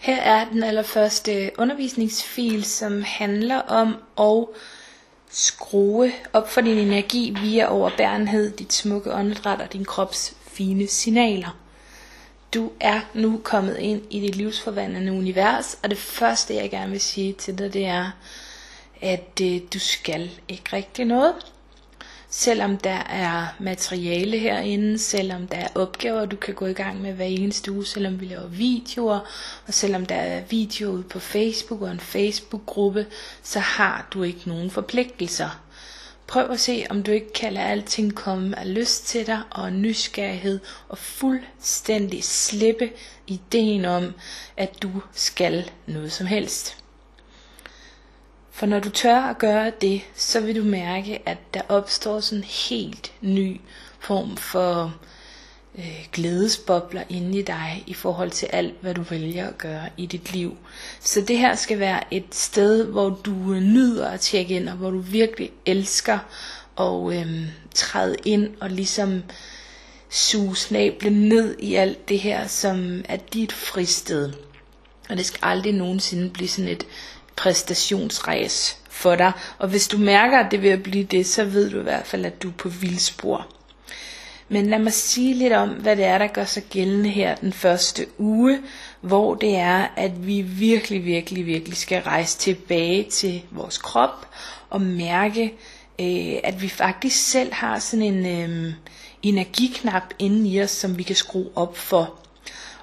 Her 0.00 0.16
er 0.16 0.50
den 0.50 0.62
allerførste 0.62 1.50
undervisningsfil, 1.58 2.64
som 2.64 3.02
handler 3.02 3.56
om 3.56 3.96
at 4.20 4.46
skrue 5.30 6.12
op 6.32 6.50
for 6.50 6.60
din 6.60 6.78
energi 6.78 7.36
via 7.42 7.72
overbærenhed, 7.72 8.50
dit 8.56 8.72
smukke 8.72 9.12
åndedræt 9.12 9.60
og 9.60 9.72
din 9.72 9.84
krops 9.84 10.34
fine 10.42 10.86
signaler. 10.86 11.58
Du 12.54 12.70
er 12.80 13.00
nu 13.14 13.40
kommet 13.44 13.78
ind 13.78 14.02
i 14.10 14.20
dit 14.20 14.36
livsforvandlende 14.36 15.12
univers, 15.12 15.78
og 15.82 15.90
det 15.90 15.98
første 15.98 16.54
jeg 16.54 16.70
gerne 16.70 16.90
vil 16.90 17.00
sige 17.00 17.32
til 17.32 17.58
dig, 17.58 17.72
det 17.72 17.86
er, 17.86 18.10
at 19.00 19.40
øh, 19.42 19.60
du 19.74 19.78
skal 19.78 20.30
ikke 20.48 20.76
rigtig 20.76 21.04
noget. 21.04 21.34
Selvom 22.32 22.76
der 22.76 23.02
er 23.08 23.46
materiale 23.58 24.38
herinde, 24.38 24.98
selvom 24.98 25.46
der 25.46 25.56
er 25.56 25.68
opgaver, 25.74 26.24
du 26.24 26.36
kan 26.36 26.54
gå 26.54 26.66
i 26.66 26.72
gang 26.72 27.02
med 27.02 27.12
hver 27.12 27.24
eneste 27.24 27.72
uge, 27.72 27.86
selvom 27.86 28.20
vi 28.20 28.26
laver 28.26 28.46
videoer, 28.46 29.18
og 29.66 29.74
selvom 29.74 30.06
der 30.06 30.14
er 30.14 30.42
videoer 30.50 30.92
ude 30.92 31.02
på 31.02 31.18
Facebook 31.18 31.82
og 31.82 31.90
en 31.90 32.00
Facebook-gruppe, 32.00 33.06
så 33.42 33.58
har 33.58 34.08
du 34.14 34.22
ikke 34.22 34.48
nogen 34.48 34.70
forpligtelser. 34.70 35.60
Prøv 36.26 36.50
at 36.50 36.60
se, 36.60 36.86
om 36.90 37.02
du 37.02 37.10
ikke 37.10 37.32
kan 37.32 37.52
lade 37.52 37.66
alting 37.66 38.14
komme 38.14 38.58
af 38.58 38.74
lyst 38.74 39.06
til 39.06 39.26
dig 39.26 39.42
og 39.50 39.72
nysgerrighed 39.72 40.60
og 40.88 40.98
fuldstændig 40.98 42.24
slippe 42.24 42.90
ideen 43.26 43.84
om, 43.84 44.14
at 44.56 44.82
du 44.82 44.90
skal 45.12 45.70
noget 45.86 46.12
som 46.12 46.26
helst. 46.26 46.79
For 48.50 48.66
når 48.66 48.80
du 48.80 48.90
tør 48.90 49.20
at 49.20 49.38
gøre 49.38 49.72
det, 49.80 50.02
så 50.14 50.40
vil 50.40 50.56
du 50.56 50.64
mærke, 50.64 51.28
at 51.28 51.38
der 51.54 51.60
opstår 51.68 52.20
sådan 52.20 52.38
en 52.38 52.44
helt 52.44 53.12
ny 53.20 53.60
form 54.00 54.36
for 54.36 54.94
øh, 55.78 56.06
glædesbobler 56.12 57.02
inde 57.08 57.38
i 57.38 57.42
dig 57.42 57.84
i 57.86 57.94
forhold 57.94 58.30
til 58.30 58.46
alt, 58.46 58.74
hvad 58.80 58.94
du 58.94 59.02
vælger 59.02 59.48
at 59.48 59.58
gøre 59.58 59.88
i 59.96 60.06
dit 60.06 60.32
liv. 60.32 60.56
Så 61.00 61.20
det 61.20 61.38
her 61.38 61.54
skal 61.54 61.78
være 61.78 62.14
et 62.14 62.34
sted, 62.34 62.84
hvor 62.84 63.08
du 63.10 63.30
nyder 63.54 64.08
at 64.08 64.20
tjekke 64.20 64.54
ind, 64.54 64.68
og 64.68 64.76
hvor 64.76 64.90
du 64.90 64.98
virkelig 64.98 65.52
elsker 65.66 66.18
at 66.78 67.12
øh, 67.18 67.48
træde 67.74 68.16
ind 68.24 68.50
og 68.60 68.70
ligesom 68.70 69.22
suge 70.10 70.56
snablen 70.56 71.28
ned 71.28 71.56
i 71.58 71.74
alt 71.74 72.08
det 72.08 72.18
her, 72.18 72.46
som 72.46 73.04
er 73.08 73.16
dit 73.16 73.52
fristed. 73.52 74.32
Og 75.08 75.16
det 75.16 75.26
skal 75.26 75.40
aldrig 75.42 75.72
nogensinde 75.72 76.30
blive 76.30 76.48
sådan 76.48 76.70
et 76.70 76.86
præstationsræs 77.40 78.76
for 78.90 79.16
dig. 79.16 79.32
Og 79.58 79.68
hvis 79.68 79.88
du 79.88 79.98
mærker, 79.98 80.38
at 80.38 80.50
det 80.50 80.62
vil 80.62 80.78
blive 80.78 81.04
det, 81.04 81.26
så 81.26 81.44
ved 81.44 81.70
du 81.70 81.80
i 81.80 81.82
hvert 81.82 82.06
fald, 82.06 82.24
at 82.24 82.42
du 82.42 82.48
er 82.48 82.52
på 82.52 82.68
vildspor. 82.68 83.46
Men 84.48 84.66
lad 84.66 84.78
mig 84.78 84.92
sige 84.92 85.34
lidt 85.34 85.52
om, 85.52 85.68
hvad 85.68 85.96
det 85.96 86.04
er, 86.04 86.18
der 86.18 86.26
gør 86.26 86.44
sig 86.44 86.62
gældende 86.62 87.08
her 87.08 87.34
den 87.34 87.52
første 87.52 88.06
uge, 88.18 88.58
hvor 89.00 89.34
det 89.34 89.56
er, 89.56 89.86
at 89.96 90.26
vi 90.26 90.40
virkelig, 90.40 91.04
virkelig, 91.04 91.46
virkelig 91.46 91.76
skal 91.76 92.02
rejse 92.02 92.38
tilbage 92.38 93.02
til 93.02 93.42
vores 93.50 93.78
krop 93.78 94.26
og 94.70 94.80
mærke, 94.80 95.54
øh, 96.00 96.34
at 96.44 96.62
vi 96.62 96.68
faktisk 96.68 97.30
selv 97.30 97.52
har 97.52 97.78
sådan 97.78 98.02
en 98.02 98.26
øh, 98.26 98.72
energiknap 99.22 100.14
inde 100.18 100.50
i 100.50 100.62
os, 100.62 100.70
som 100.70 100.98
vi 100.98 101.02
kan 101.02 101.16
skrue 101.16 101.50
op 101.54 101.76
for. 101.76 102.14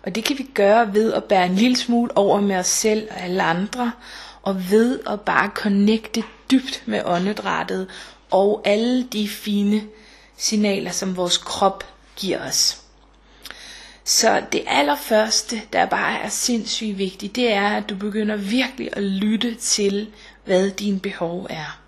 Og 0.03 0.15
det 0.15 0.23
kan 0.23 0.37
vi 0.37 0.47
gøre 0.53 0.93
ved 0.93 1.13
at 1.13 1.23
bære 1.23 1.45
en 1.45 1.55
lille 1.55 1.77
smule 1.77 2.17
over 2.17 2.41
med 2.41 2.55
os 2.55 2.67
selv 2.67 3.07
og 3.11 3.23
alle 3.23 3.43
andre, 3.43 3.91
og 4.47 4.71
ved 4.71 4.99
at 5.07 5.21
bare 5.21 5.51
connecte 5.55 6.23
dybt 6.51 6.83
med 6.85 7.01
åndedrættet 7.05 7.87
og 8.31 8.61
alle 8.65 9.03
de 9.03 9.29
fine 9.29 9.83
signaler, 10.37 10.91
som 10.91 11.17
vores 11.17 11.37
krop 11.37 11.83
giver 12.15 12.47
os. 12.47 12.81
Så 14.03 14.43
det 14.51 14.63
allerførste, 14.67 15.61
der 15.73 15.85
bare 15.85 16.19
er 16.19 16.29
sindssygt 16.29 16.97
vigtigt, 16.97 17.35
det 17.35 17.51
er, 17.53 17.69
at 17.69 17.89
du 17.89 17.95
begynder 17.95 18.35
virkelig 18.35 18.89
at 18.93 19.03
lytte 19.03 19.55
til, 19.55 20.07
hvad 20.45 20.71
dine 20.71 20.99
behov 20.99 21.47
er. 21.49 21.79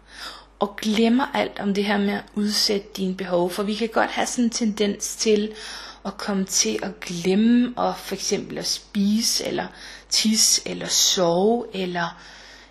Og 0.60 0.76
glemmer 0.76 1.26
alt 1.34 1.60
om 1.60 1.74
det 1.74 1.86
her 1.86 1.98
med 1.98 2.14
at 2.14 2.24
udsætte 2.36 2.88
dine 2.98 3.16
behov, 3.16 3.50
for 3.50 3.64
vi 3.64 3.76
kan 3.76 3.90
godt 3.90 4.10
have 4.10 4.28
sådan 4.28 4.46
en 4.46 4.50
tendens 4.50 5.16
til 5.16 5.54
at 6.06 6.18
komme 6.18 6.46
til 6.46 6.80
at 6.84 7.00
glemme 7.00 7.74
og 7.76 7.98
for 7.98 8.16
eksempel 8.16 8.58
at 8.58 8.68
spise, 8.68 9.46
eller 9.46 9.68
tisse, 10.10 10.62
eller 10.66 10.88
sove, 10.88 11.66
eller 11.74 12.18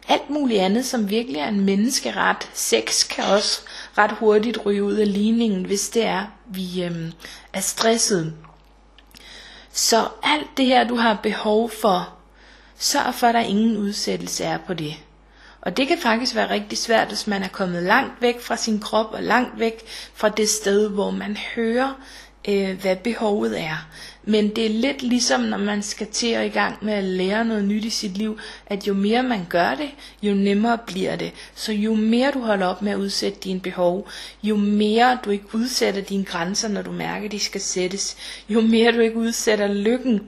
alt 0.09 0.31
muligt 0.31 0.61
andet, 0.61 0.87
som 0.87 1.11
virkelig 1.11 1.41
er 1.41 1.49
en 1.49 1.61
menneskeret. 1.61 2.51
Sex 2.55 3.09
kan 3.09 3.25
også 3.25 3.61
ret 3.99 4.13
hurtigt 4.13 4.59
ryge 4.67 4.85
ud 4.85 4.95
af 4.95 5.13
ligningen, 5.13 5.65
hvis 5.65 5.89
det 5.89 6.05
er, 6.05 6.25
vi 6.47 6.83
øhm, 6.85 7.13
er 7.53 7.61
stresset. 7.61 8.35
Så 9.73 10.09
alt 10.23 10.47
det 10.57 10.67
her, 10.67 10.85
du 10.89 10.97
har 10.97 11.21
behov 11.23 11.71
for, 11.71 12.15
sørg 12.79 13.15
for, 13.15 13.27
at 13.27 13.35
der 13.35 13.41
ingen 13.41 13.77
udsættelse 13.77 14.45
er 14.45 14.59
på 14.67 14.75
det. 14.75 14.95
Og 15.61 15.77
det 15.77 15.89
kan 15.89 15.99
faktisk 15.99 16.35
være 16.35 16.51
rigtig 16.51 16.79
svært, 16.79 17.09
hvis 17.09 17.27
man 17.27 17.43
er 17.43 17.49
kommet 17.49 17.83
langt 17.83 18.23
væk 18.23 18.41
fra 18.41 18.57
sin 18.57 18.81
krop 18.81 19.13
og 19.13 19.23
langt 19.23 19.59
væk 19.59 19.83
fra 20.15 20.29
det 20.29 20.49
sted, 20.49 20.89
hvor 20.89 21.11
man 21.11 21.37
hører, 21.55 21.95
øh, 22.49 22.81
hvad 22.81 22.97
behovet 22.97 23.61
er. 23.61 23.89
Men 24.25 24.49
det 24.57 24.67
er 24.67 24.71
lidt 24.71 25.03
ligesom, 25.03 25.41
når 25.41 25.59
man 25.59 25.83
skal 25.83 26.07
til 26.07 26.27
at 26.27 26.47
i 26.47 26.49
gang 26.49 26.85
med 26.85 26.93
at 26.93 27.05
lære 27.05 27.45
noget 27.45 27.65
nyt 27.65 27.85
i 27.85 27.91
sit 27.91 28.19
liv, 28.19 28.39
at 28.67 28.87
jo 28.87 28.95
mere 28.95 29.23
man 29.23 29.47
gør 29.49 29.75
det, 29.75 29.91
jo 30.23 30.35
nemmere 30.35 30.79
bliver 30.87 31.17
det. 31.17 31.33
Så 31.55 31.73
jo 31.73 31.95
mere 31.95 32.31
du 32.31 32.41
holder 32.41 32.67
op 32.67 32.83
med 32.83 32.93
at 32.93 32.99
udsætte 32.99 33.39
dine 33.45 33.61
behov, 33.61 34.09
jo 34.43 34.57
mere 34.57 35.19
du 35.25 35.31
ikke 35.31 35.55
udsætter 35.55 36.01
dine 36.01 36.25
grænser, 36.25 36.69
når 36.69 36.83
du 36.83 36.93
mærker, 36.93 37.27
at 37.27 37.33
de 37.33 37.39
skal 37.39 37.61
sættes, 37.61 38.17
jo 38.49 38.61
mere 38.61 38.93
du 38.93 39.01
ikke 39.01 39.17
udsætter 39.17 39.73
lykken, 39.75 40.21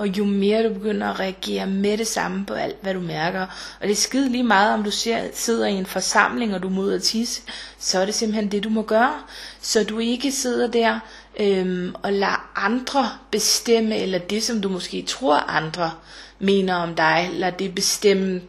og 0.00 0.08
jo 0.08 0.24
mere 0.24 0.62
du 0.68 0.74
begynder 0.74 1.06
at 1.06 1.20
reagere 1.20 1.66
med 1.66 1.98
det 1.98 2.06
samme 2.06 2.46
på 2.46 2.54
alt, 2.54 2.76
hvad 2.82 2.94
du 2.94 3.00
mærker. 3.00 3.40
Og 3.80 3.82
det 3.82 3.90
er 3.90 3.96
skide 3.96 4.28
lige 4.28 4.42
meget, 4.44 4.74
om 4.74 4.84
du 4.84 4.90
ser, 4.90 5.22
sidder 5.34 5.66
i 5.66 5.72
en 5.72 5.86
forsamling, 5.86 6.54
og 6.54 6.62
du 6.62 6.68
må 6.68 6.82
ud 6.82 6.92
at 6.92 7.02
tisse, 7.02 7.42
så 7.78 7.98
er 8.00 8.04
det 8.04 8.14
simpelthen 8.14 8.50
det, 8.52 8.64
du 8.64 8.68
må 8.68 8.82
gøre. 8.82 9.14
Så 9.60 9.84
du 9.84 9.98
ikke 9.98 10.32
sidder 10.32 10.66
der 10.66 10.98
øhm, 11.40 11.94
og 12.02 12.12
lader 12.12 12.50
andre 12.56 13.10
bestemme, 13.30 13.96
eller 13.96 14.18
det, 14.18 14.42
som 14.42 14.60
du 14.60 14.68
måske 14.68 15.02
tror, 15.02 15.36
andre 15.36 15.90
mener 16.38 16.74
om 16.74 16.94
dig, 16.94 17.30
lad 17.32 17.52
det 17.52 17.74
bestemme, 17.74 18.40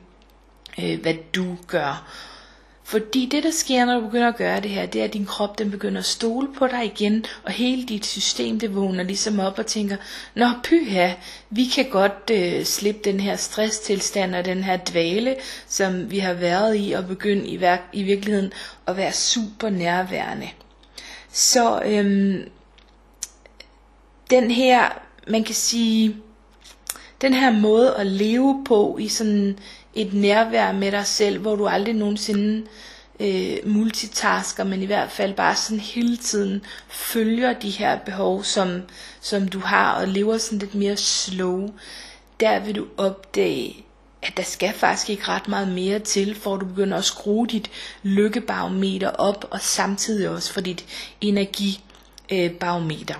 øh, 0.84 1.02
hvad 1.02 1.16
du 1.36 1.58
gør. 1.68 2.08
Fordi 2.92 3.26
det 3.26 3.44
der 3.44 3.52
sker 3.52 3.86
når 3.86 4.00
du 4.00 4.06
begynder 4.06 4.28
at 4.28 4.36
gøre 4.36 4.60
det 4.62 4.72
her 4.72 4.86
Det 4.86 5.02
er 5.02 5.06
at 5.06 5.14
din 5.14 5.26
krop 5.26 5.58
den 5.60 5.72
begynder 5.72 6.00
at 6.00 6.06
stole 6.06 6.48
på 6.58 6.68
dig 6.68 6.86
igen 6.86 7.26
Og 7.44 7.52
hele 7.52 7.86
dit 7.86 8.06
system 8.06 8.60
det 8.60 8.76
vågner 8.76 9.04
ligesom 9.04 9.40
op 9.40 9.60
og 9.60 9.66
tænker 9.66 9.98
Nå 10.36 10.46
pyha 10.64 11.14
Vi 11.50 11.66
kan 11.66 11.90
godt 11.90 12.32
øh, 12.32 12.64
slippe 12.66 13.02
den 13.04 13.20
her 13.20 13.36
stresstilstand 13.36 14.36
Og 14.36 14.46
den 14.46 14.64
her 14.64 14.78
dvale 14.78 15.36
Som 15.68 16.12
vi 16.12 16.20
har 16.20 16.34
været 16.34 16.76
i 16.80 16.92
Og 16.92 17.08
begynde 17.08 17.48
i, 17.48 17.62
vær- 17.62 17.90
i 17.94 18.04
virkeligheden 18.04 18.52
At 18.88 18.98
være 18.98 19.14
super 19.14 19.70
nærværende 19.70 20.50
Så 21.32 21.82
øhm, 21.86 22.44
Den 24.30 24.52
her 24.52 24.90
Man 25.28 25.44
kan 25.44 25.56
sige 25.56 26.16
Den 27.22 27.34
her 27.34 27.52
måde 27.52 27.96
at 27.96 28.06
leve 28.08 28.64
på 28.68 28.98
I 29.00 29.08
sådan 29.08 29.60
et 29.96 30.14
nærvær 30.14 30.72
med 30.72 30.92
dig 30.92 31.06
selv, 31.06 31.40
hvor 31.40 31.56
du 31.56 31.68
aldrig 31.68 31.94
nogensinde 31.96 32.68
øh, 33.20 33.58
multitasker, 33.66 34.64
men 34.64 34.82
i 34.82 34.86
hvert 34.86 35.12
fald 35.12 35.34
bare 35.34 35.56
sådan 35.56 35.80
hele 35.80 36.18
tiden 36.18 36.62
følger 36.90 37.54
de 37.54 37.70
her 37.70 38.00
behov, 38.00 38.44
som, 38.44 38.82
som 39.22 39.48
du 39.48 39.60
har, 39.60 39.94
og 39.94 40.08
lever 40.08 40.38
sådan 40.38 40.60
lidt 40.60 40.76
mere 40.76 40.98
slow. 40.98 41.70
Der 42.40 42.60
vil 42.60 42.76
du 42.76 42.88
opdage, 42.98 43.86
at 44.24 44.38
der 44.38 44.44
skal 44.44 44.74
faktisk 44.74 45.10
ikke 45.10 45.28
ret 45.28 45.48
meget 45.48 45.68
mere 45.68 46.00
til, 46.00 46.36
for 46.36 46.58
du 46.58 46.66
begynder 46.66 46.98
at 46.98 47.06
skrue 47.06 47.48
dit 47.48 47.72
lykkebarometer 48.04 49.10
op, 49.10 49.48
og 49.52 49.62
samtidig 49.62 50.30
også 50.30 50.54
for 50.54 50.62
dit 50.62 50.86
energibarometer. 51.22 53.16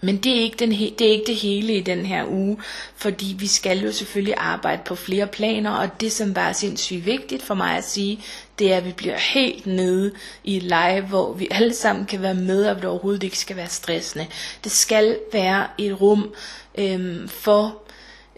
Men 0.00 0.16
det 0.16 0.36
er, 0.36 0.40
ikke 0.40 0.56
den 0.56 0.70
det 0.70 1.00
er 1.00 1.10
ikke 1.10 1.26
det 1.26 1.36
hele 1.36 1.76
i 1.76 1.80
den 1.80 2.06
her 2.06 2.24
uge, 2.28 2.58
fordi 2.96 3.36
vi 3.38 3.46
skal 3.46 3.78
jo 3.78 3.92
selvfølgelig 3.92 4.34
arbejde 4.36 4.82
på 4.84 4.94
flere 4.94 5.26
planer, 5.26 5.70
og 5.70 6.00
det 6.00 6.12
som 6.12 6.34
bare 6.34 6.48
er 6.48 6.52
sindssygt 6.52 7.06
vigtigt 7.06 7.42
for 7.42 7.54
mig 7.54 7.76
at 7.76 7.84
sige, 7.84 8.20
det 8.58 8.72
er, 8.72 8.76
at 8.76 8.84
vi 8.84 8.92
bliver 8.92 9.16
helt 9.18 9.66
nede 9.66 10.12
i 10.44 10.56
et 10.56 10.62
leje, 10.62 11.00
hvor 11.00 11.32
vi 11.32 11.48
alle 11.50 11.74
sammen 11.74 12.06
kan 12.06 12.22
være 12.22 12.34
med, 12.34 12.66
og 12.66 12.76
det 12.76 12.84
overhovedet 12.84 13.22
ikke 13.22 13.38
skal 13.38 13.56
være 13.56 13.68
stressende. 13.68 14.26
Det 14.64 14.72
skal 14.72 15.18
være 15.32 15.66
et 15.78 16.00
rum 16.00 16.34
øhm, 16.78 17.28
for 17.28 17.82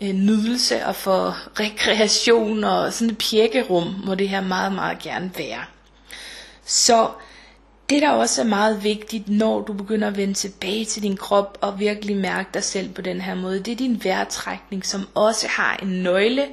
øh, 0.02 0.12
nydelse 0.12 0.86
og 0.86 0.96
for 0.96 1.36
rekreation, 1.60 2.64
og 2.64 2.92
sådan 2.92 3.10
et 3.10 3.18
pjekkerum 3.18 3.94
må 4.04 4.14
det 4.14 4.28
her 4.28 4.40
meget, 4.40 4.72
meget 4.72 4.98
gerne 4.98 5.30
være. 5.38 5.64
Så 6.64 7.08
det 7.90 8.02
der 8.02 8.10
også 8.10 8.42
er 8.42 8.46
meget 8.46 8.84
vigtigt, 8.84 9.28
når 9.28 9.60
du 9.60 9.72
begynder 9.72 10.08
at 10.08 10.16
vende 10.16 10.34
tilbage 10.34 10.84
til 10.84 11.02
din 11.02 11.16
krop 11.16 11.58
og 11.60 11.80
virkelig 11.80 12.16
mærke 12.16 12.48
dig 12.54 12.64
selv 12.64 12.88
på 12.88 13.02
den 13.02 13.20
her 13.20 13.34
måde, 13.34 13.60
det 13.60 13.72
er 13.72 13.76
din 13.76 14.04
vejrtrækning, 14.04 14.86
som 14.86 15.08
også 15.14 15.46
har 15.48 15.78
en 15.82 15.88
nøgle 15.88 16.46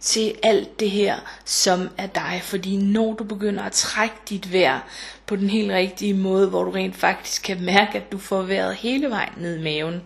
til 0.00 0.34
alt 0.42 0.80
det 0.80 0.90
her, 0.90 1.16
som 1.44 1.88
er 1.98 2.06
dig. 2.06 2.40
Fordi 2.42 2.76
når 2.76 3.14
du 3.14 3.24
begynder 3.24 3.62
at 3.62 3.72
trække 3.72 4.14
dit 4.28 4.52
vejr 4.52 4.80
på 5.26 5.36
den 5.36 5.50
helt 5.50 5.72
rigtige 5.72 6.14
måde, 6.14 6.48
hvor 6.48 6.64
du 6.64 6.70
rent 6.70 6.96
faktisk 6.96 7.42
kan 7.42 7.64
mærke, 7.64 7.98
at 7.98 8.12
du 8.12 8.18
får 8.18 8.42
vejret 8.42 8.74
hele 8.74 9.10
vejen 9.10 9.32
ned 9.36 9.58
i 9.58 9.62
maven, 9.62 10.02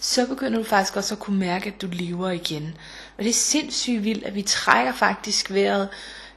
så 0.00 0.26
begynder 0.26 0.58
du 0.58 0.64
faktisk 0.64 0.96
også 0.96 1.14
at 1.14 1.20
kunne 1.20 1.38
mærke, 1.38 1.66
at 1.66 1.82
du 1.82 1.88
lever 1.92 2.30
igen. 2.30 2.76
Og 3.18 3.24
det 3.24 3.30
er 3.30 3.34
sindssygt 3.34 4.04
vildt, 4.04 4.24
at 4.24 4.34
vi 4.34 4.42
trækker 4.42 4.92
faktisk 4.92 5.50
vejret 5.50 5.88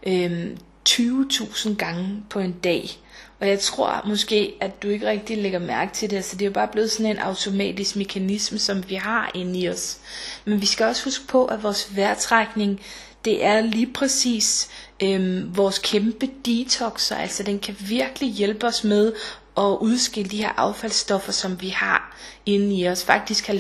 øh, 0.08 0.48
20.000 0.90 1.76
gange 1.76 2.24
på 2.30 2.40
en 2.40 2.52
dag. 2.52 3.00
Og 3.40 3.48
jeg 3.48 3.60
tror 3.60 4.02
måske, 4.06 4.54
at 4.62 4.84
du 4.84 4.88
ikke 4.88 5.08
rigtig 5.10 5.38
lægger 5.38 5.60
mærke 5.60 5.94
til 5.94 6.10
det. 6.10 6.26
Så 6.26 6.36
det 6.36 6.42
er 6.42 6.50
jo 6.50 6.54
bare 6.54 6.68
blevet 6.68 6.92
sådan 6.92 7.12
en 7.12 7.18
automatisk 7.20 7.96
mekanisme, 7.96 8.60
som 8.60 8.90
vi 8.90 8.96
har 8.96 9.32
inde 9.34 9.60
i 9.60 9.70
os. 9.70 9.98
Men 10.46 10.62
vi 10.62 10.66
skal 10.66 10.86
også 10.86 11.04
huske 11.04 11.28
på, 11.28 11.46
at 11.46 11.64
vores 11.64 11.96
vejrtrækning, 11.96 12.82
det 13.26 13.46
er 13.46 13.62
lige 13.62 13.94
præcis 13.94 14.70
øhm, 15.04 15.58
vores 15.58 15.80
kæmpe 15.80 16.30
detoxer. 16.46 17.16
Altså 17.16 17.44
den 17.44 17.60
kan 17.60 17.76
virkelig 17.80 18.30
hjælpe 18.32 18.68
os 18.68 18.84
med 18.84 19.14
at 19.58 19.78
udskille 19.82 20.30
de 20.32 20.38
her 20.38 20.52
affaldsstoffer, 20.58 21.32
som 21.32 21.62
vi 21.62 21.70
har 21.70 22.18
inde 22.46 22.76
i 22.76 22.88
os. 22.90 23.04
Faktisk 23.04 23.50
70% 23.50 23.54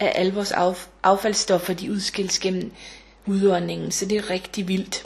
af 0.00 0.12
alle 0.14 0.34
vores 0.34 0.52
affaldsstoffer, 1.02 1.74
de 1.74 1.92
udskilles 1.92 2.38
gennem 2.38 2.72
udåndingen. 3.26 3.90
Så 3.90 4.04
det 4.06 4.18
er 4.18 4.30
rigtig 4.30 4.68
vildt. 4.68 5.02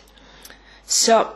Så 0.87 1.27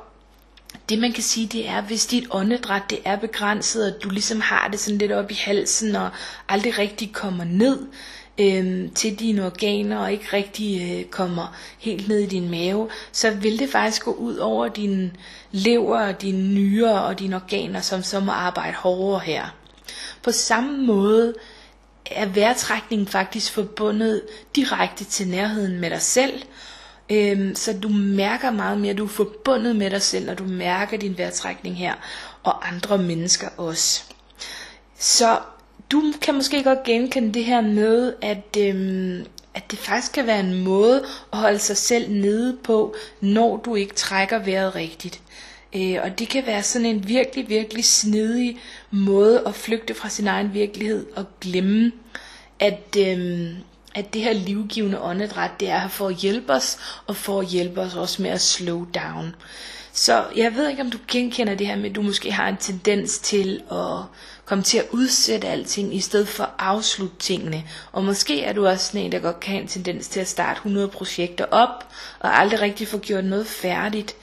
det 0.88 0.99
man 0.99 1.12
kan 1.12 1.23
sige, 1.23 1.47
det 1.47 1.69
er, 1.69 1.81
hvis 1.81 2.06
dit 2.06 2.26
åndedræt 2.31 2.82
det 2.91 2.99
er 3.05 3.17
begrænset, 3.17 3.94
og 3.94 4.03
du 4.03 4.11
ligesom 4.11 4.41
har 4.41 4.69
det 4.69 4.81
sådan 4.81 4.99
lidt 4.99 5.12
op 5.12 5.31
i 5.31 5.35
halsen, 5.35 5.97
og 5.97 6.11
aldrig 6.49 6.79
rigtig 6.79 7.12
kommer 7.12 7.44
ned 7.44 7.79
øh, 8.41 8.91
til 8.94 9.19
dine 9.19 9.47
organer, 9.47 9.99
og 9.99 10.12
ikke 10.12 10.26
rigtig 10.32 10.99
øh, 10.99 11.05
kommer 11.05 11.56
helt 11.79 12.09
ned 12.09 12.19
i 12.19 12.26
din 12.26 12.50
mave, 12.50 12.88
så 13.12 13.31
vil 13.31 13.59
det 13.59 13.71
faktisk 13.71 14.05
gå 14.05 14.12
ud 14.12 14.37
over 14.37 14.69
din 14.69 15.17
lever, 15.53 16.12
dine 16.12 16.55
nyrer 16.55 16.99
og 16.99 17.19
dine 17.19 17.37
organer, 17.37 17.81
som 17.81 18.03
så 18.03 18.20
må 18.20 18.32
arbejde 18.32 18.77
hårdere 18.77 19.20
her. 19.20 19.55
På 20.23 20.32
samme 20.32 20.87
måde 20.87 21.35
er 22.06 22.27
vejrtrækningen 22.27 23.09
faktisk 23.09 23.53
forbundet 23.53 24.23
direkte 24.56 25.05
til 25.05 25.29
nærheden 25.29 25.81
med 25.81 25.91
dig 25.91 26.03
selv, 26.03 26.43
Øhm, 27.11 27.55
så 27.55 27.73
du 27.83 27.89
mærker 27.89 28.51
meget 28.51 28.81
mere, 28.81 28.95
du 28.95 29.05
er 29.05 29.09
forbundet 29.09 29.77
med 29.77 29.91
dig 29.91 30.03
selv, 30.03 30.27
når 30.27 30.35
du 30.35 30.45
mærker 30.45 30.97
din 30.97 31.19
vejrtrækning 31.19 31.77
her, 31.77 31.95
og 32.43 32.69
andre 32.69 32.99
mennesker 32.99 33.49
også. 33.56 34.03
Så 34.99 35.39
du 35.91 36.12
kan 36.23 36.35
måske 36.35 36.62
godt 36.62 36.83
genkende 36.85 37.35
det 37.35 37.45
her 37.45 37.61
med, 37.61 38.15
at, 38.23 38.56
øhm, 38.59 39.27
at 39.55 39.71
det 39.71 39.79
faktisk 39.79 40.12
kan 40.12 40.27
være 40.27 40.41
en 40.41 40.65
måde 40.65 41.05
at 41.33 41.39
holde 41.39 41.59
sig 41.59 41.77
selv 41.77 42.11
nede 42.11 42.56
på, 42.65 42.95
når 43.21 43.56
du 43.56 43.75
ikke 43.75 43.95
trækker 43.95 44.39
vejret 44.39 44.75
rigtigt. 44.75 45.21
Øh, 45.77 45.97
og 46.03 46.19
det 46.19 46.29
kan 46.29 46.47
være 46.47 46.62
sådan 46.62 46.87
en 46.87 47.09
virkelig, 47.09 47.49
virkelig 47.49 47.85
snedig 47.85 48.59
måde 48.91 49.43
at 49.47 49.55
flygte 49.55 49.95
fra 49.95 50.09
sin 50.09 50.27
egen 50.27 50.55
virkelighed 50.55 51.06
og 51.17 51.25
glemme, 51.41 51.93
at, 52.61 52.97
øhm, 52.99 53.55
at 53.94 54.14
det 54.14 54.23
her 54.23 54.32
livgivende 54.32 55.00
åndedræt, 55.00 55.50
det 55.61 55.69
er 55.69 55.79
her 55.79 55.88
for 55.88 56.08
at 56.08 56.14
hjælpe 56.14 56.52
os, 56.52 56.79
og 57.06 57.17
for 57.17 57.41
at 57.41 57.46
hjælpe 57.46 57.81
os 57.81 57.94
også 57.94 58.23
med 58.23 58.31
at 58.31 58.41
slow 58.41 58.85
down. 58.85 59.35
Så 59.93 60.25
jeg 60.37 60.55
ved 60.55 60.69
ikke, 60.69 60.82
om 60.82 60.91
du 60.91 60.99
genkender 61.08 61.55
det 61.55 61.67
her 61.67 61.76
med, 61.76 61.91
at 61.91 61.96
du 61.96 62.02
måske 62.02 62.32
har 62.32 62.49
en 62.49 62.56
tendens 62.56 63.19
til 63.19 63.62
at 63.70 64.02
komme 64.44 64.64
til 64.64 64.79
at 64.79 64.87
udsætte 64.91 65.49
alting, 65.49 65.94
i 65.94 66.00
stedet 66.00 66.29
for 66.29 66.44
at 66.44 66.50
afslutte 66.58 67.17
tingene. 67.19 67.64
Og 67.93 68.05
måske 68.05 68.43
er 68.43 68.52
du 68.52 68.67
også 68.67 68.87
sådan 68.87 69.00
en, 69.00 69.12
der 69.12 69.19
godt 69.19 69.41
kan 69.41 69.52
have 69.52 69.62
en 69.62 69.69
tendens 69.69 70.08
til 70.08 70.20
at 70.20 70.29
starte 70.29 70.58
100 70.58 70.88
projekter 70.88 71.44
op, 71.50 71.88
og 72.20 72.38
aldrig 72.41 72.61
rigtig 72.61 72.88
få 72.88 72.99
gjort 72.99 73.25
noget 73.25 73.46
færdigt. 73.46 74.14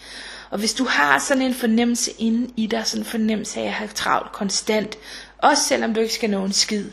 Og 0.49 0.59
hvis 0.59 0.73
du 0.73 0.85
har 0.85 1.19
sådan 1.19 1.43
en 1.43 1.53
fornemmelse 1.53 2.11
inde 2.19 2.53
i 2.57 2.67
dig, 2.67 2.87
sådan 2.87 3.01
en 3.01 3.05
fornemmelse 3.05 3.59
af 3.59 3.65
at 3.65 3.71
have 3.71 3.89
travlt 3.95 4.31
konstant, 4.31 4.95
også 5.37 5.63
selvom 5.63 5.93
du 5.93 5.99
ikke 5.99 6.13
skal 6.13 6.29
nå 6.29 6.45
en 6.45 6.53
skid, 6.53 6.85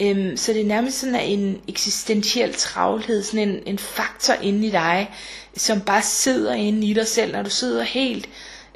Øhm, 0.00 0.36
så 0.36 0.52
det 0.52 0.60
er 0.60 0.64
nærmest 0.66 1.00
sådan 1.00 1.20
en 1.20 1.60
eksistentiel 1.68 2.54
travlhed, 2.54 3.22
sådan 3.22 3.48
en, 3.48 3.62
en 3.66 3.78
faktor 3.78 4.34
inde 4.34 4.66
i 4.66 4.70
dig, 4.70 5.10
som 5.56 5.80
bare 5.80 6.02
sidder 6.02 6.54
inde 6.54 6.86
i 6.86 6.92
dig 6.94 7.06
selv, 7.06 7.32
når 7.32 7.42
du 7.42 7.50
sidder 7.50 7.82
helt, 7.82 8.28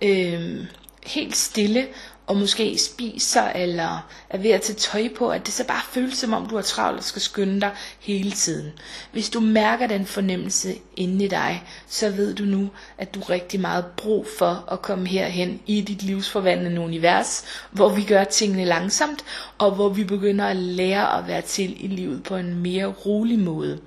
øhm, 0.02 0.66
helt 1.06 1.36
stille 1.36 1.86
og 2.32 2.38
måske 2.38 2.78
spiser 2.78 3.42
eller 3.42 4.06
er 4.30 4.38
ved 4.38 4.50
at 4.50 4.62
tage 4.62 4.76
tøj 4.76 5.08
på, 5.16 5.28
at 5.28 5.46
det 5.46 5.54
så 5.54 5.66
bare 5.66 5.82
føles 5.90 6.18
som 6.18 6.32
om 6.32 6.46
du 6.46 6.54
har 6.54 6.62
travlt 6.62 6.98
og 6.98 7.04
skal 7.04 7.22
skynde 7.22 7.60
dig 7.60 7.70
hele 8.00 8.30
tiden. 8.30 8.72
Hvis 9.12 9.30
du 9.30 9.40
mærker 9.40 9.86
den 9.86 10.06
fornemmelse 10.06 10.74
inde 10.96 11.24
i 11.24 11.28
dig, 11.28 11.62
så 11.86 12.10
ved 12.10 12.34
du 12.34 12.44
nu, 12.44 12.70
at 12.98 13.14
du 13.14 13.20
har 13.20 13.30
rigtig 13.30 13.60
meget 13.60 13.84
brug 13.96 14.26
for 14.38 14.64
at 14.72 14.82
komme 14.82 15.06
herhen 15.06 15.60
i 15.66 15.80
dit 15.80 16.02
livsforvandlende 16.02 16.80
univers, 16.80 17.44
hvor 17.70 17.88
vi 17.88 18.02
gør 18.02 18.24
tingene 18.24 18.64
langsomt, 18.64 19.24
og 19.58 19.70
hvor 19.70 19.88
vi 19.88 20.04
begynder 20.04 20.44
at 20.44 20.56
lære 20.56 21.18
at 21.18 21.26
være 21.26 21.42
til 21.42 21.84
i 21.84 21.86
livet 21.86 22.22
på 22.22 22.36
en 22.36 22.54
mere 22.62 22.86
rolig 22.86 23.38
måde. 23.38 23.80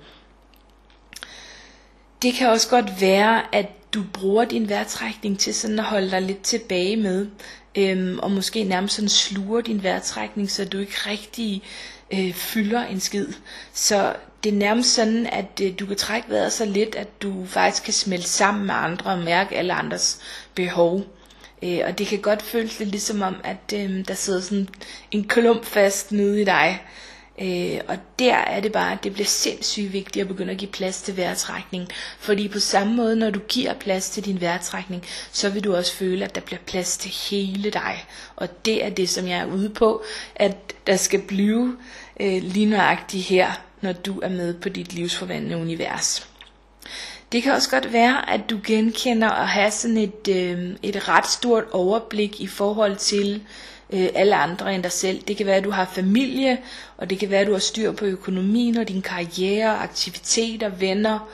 Det 2.22 2.34
kan 2.34 2.48
også 2.48 2.68
godt 2.68 3.00
være, 3.00 3.54
at 3.54 3.66
du 3.94 4.02
bruger 4.12 4.44
din 4.44 4.68
vejrtrækning 4.68 5.38
til 5.38 5.54
sådan 5.54 5.78
at 5.78 5.84
holde 5.84 6.10
dig 6.10 6.22
lidt 6.22 6.42
tilbage 6.42 6.96
med, 6.96 7.26
øhm, 7.76 8.18
og 8.18 8.30
måske 8.30 8.64
nærmest 8.64 8.94
sådan 8.94 9.08
sluger 9.08 9.60
din 9.60 9.82
vejrtrækning, 9.82 10.50
så 10.50 10.64
du 10.64 10.78
ikke 10.78 10.96
rigtig 11.06 11.62
øh, 12.12 12.32
fylder 12.32 12.84
en 12.84 13.00
skid. 13.00 13.26
Så 13.72 14.16
det 14.44 14.52
er 14.54 14.56
nærmest 14.56 14.94
sådan, 14.94 15.26
at 15.26 15.60
øh, 15.62 15.72
du 15.78 15.86
kan 15.86 15.96
trække 15.96 16.30
vejret 16.30 16.52
så 16.52 16.64
lidt, 16.64 16.94
at 16.94 17.22
du 17.22 17.44
faktisk 17.46 17.82
kan 17.84 17.92
smelte 17.92 18.28
sammen 18.28 18.66
med 18.66 18.74
andre 18.74 19.10
og 19.10 19.18
mærke 19.18 19.56
alle 19.56 19.72
andres 19.72 20.20
behov. 20.54 21.04
Øh, 21.62 21.80
og 21.84 21.98
det 21.98 22.06
kan 22.06 22.18
godt 22.18 22.42
føles 22.42 22.78
lidt 22.78 22.90
ligesom 22.90 23.22
om, 23.22 23.36
at 23.44 23.72
øh, 23.74 24.08
der 24.08 24.14
sidder 24.14 24.40
sådan 24.40 24.68
en 25.10 25.28
klump 25.28 25.64
fast 25.64 26.12
nede 26.12 26.42
i 26.42 26.44
dig, 26.44 26.82
Øh, 27.42 27.80
og 27.88 27.98
der 28.18 28.34
er 28.34 28.60
det 28.60 28.72
bare, 28.72 28.92
at 28.92 29.04
det 29.04 29.12
bliver 29.12 29.26
sindssygt 29.26 29.92
vigtigt 29.92 30.22
at 30.22 30.28
begynde 30.28 30.52
at 30.52 30.58
give 30.58 30.70
plads 30.70 31.02
til 31.02 31.16
vejrtrækning. 31.16 31.88
Fordi 32.18 32.48
på 32.48 32.58
samme 32.58 32.94
måde, 32.94 33.16
når 33.16 33.30
du 33.30 33.40
giver 33.48 33.74
plads 33.74 34.10
til 34.10 34.24
din 34.24 34.40
vejrtrækning, 34.40 35.04
så 35.32 35.50
vil 35.50 35.64
du 35.64 35.76
også 35.76 35.94
føle, 35.94 36.24
at 36.24 36.34
der 36.34 36.40
bliver 36.40 36.60
plads 36.66 36.98
til 36.98 37.10
hele 37.30 37.70
dig. 37.70 38.04
Og 38.36 38.64
det 38.64 38.84
er 38.84 38.90
det, 38.90 39.08
som 39.08 39.26
jeg 39.28 39.38
er 39.38 39.46
ude 39.46 39.68
på, 39.68 40.02
at 40.36 40.56
der 40.86 40.96
skal 40.96 41.22
blive 41.22 41.76
øh, 42.20 42.42
lige 42.42 42.66
nøjagtigt 42.66 43.24
her, 43.24 43.52
når 43.80 43.92
du 43.92 44.20
er 44.20 44.28
med 44.28 44.54
på 44.54 44.68
dit 44.68 44.92
livsforvandlende 44.92 45.56
univers. 45.56 46.28
Det 47.32 47.42
kan 47.42 47.52
også 47.52 47.70
godt 47.70 47.92
være, 47.92 48.30
at 48.30 48.40
du 48.50 48.60
genkender 48.64 49.28
at 49.28 49.48
have 49.48 49.70
sådan 49.70 49.96
et, 49.96 50.28
øh, 50.28 50.76
et 50.82 51.08
ret 51.08 51.26
stort 51.26 51.64
overblik 51.72 52.40
i 52.40 52.46
forhold 52.46 52.96
til 52.96 53.34
øh, 53.34 53.40
Øh, 53.92 54.08
alle 54.14 54.36
andre 54.36 54.74
end 54.74 54.82
dig 54.82 54.92
selv. 54.92 55.22
Det 55.28 55.36
kan 55.36 55.46
være, 55.46 55.56
at 55.56 55.64
du 55.64 55.70
har 55.70 55.90
familie, 55.94 56.58
og 56.96 57.10
det 57.10 57.18
kan 57.18 57.30
være, 57.30 57.40
at 57.40 57.46
du 57.46 57.52
har 57.52 57.58
styr 57.58 57.92
på 57.92 58.04
økonomien 58.04 58.76
og 58.76 58.88
din 58.88 59.02
karriere, 59.02 59.78
aktiviteter, 59.78 60.68
venner, 60.68 61.28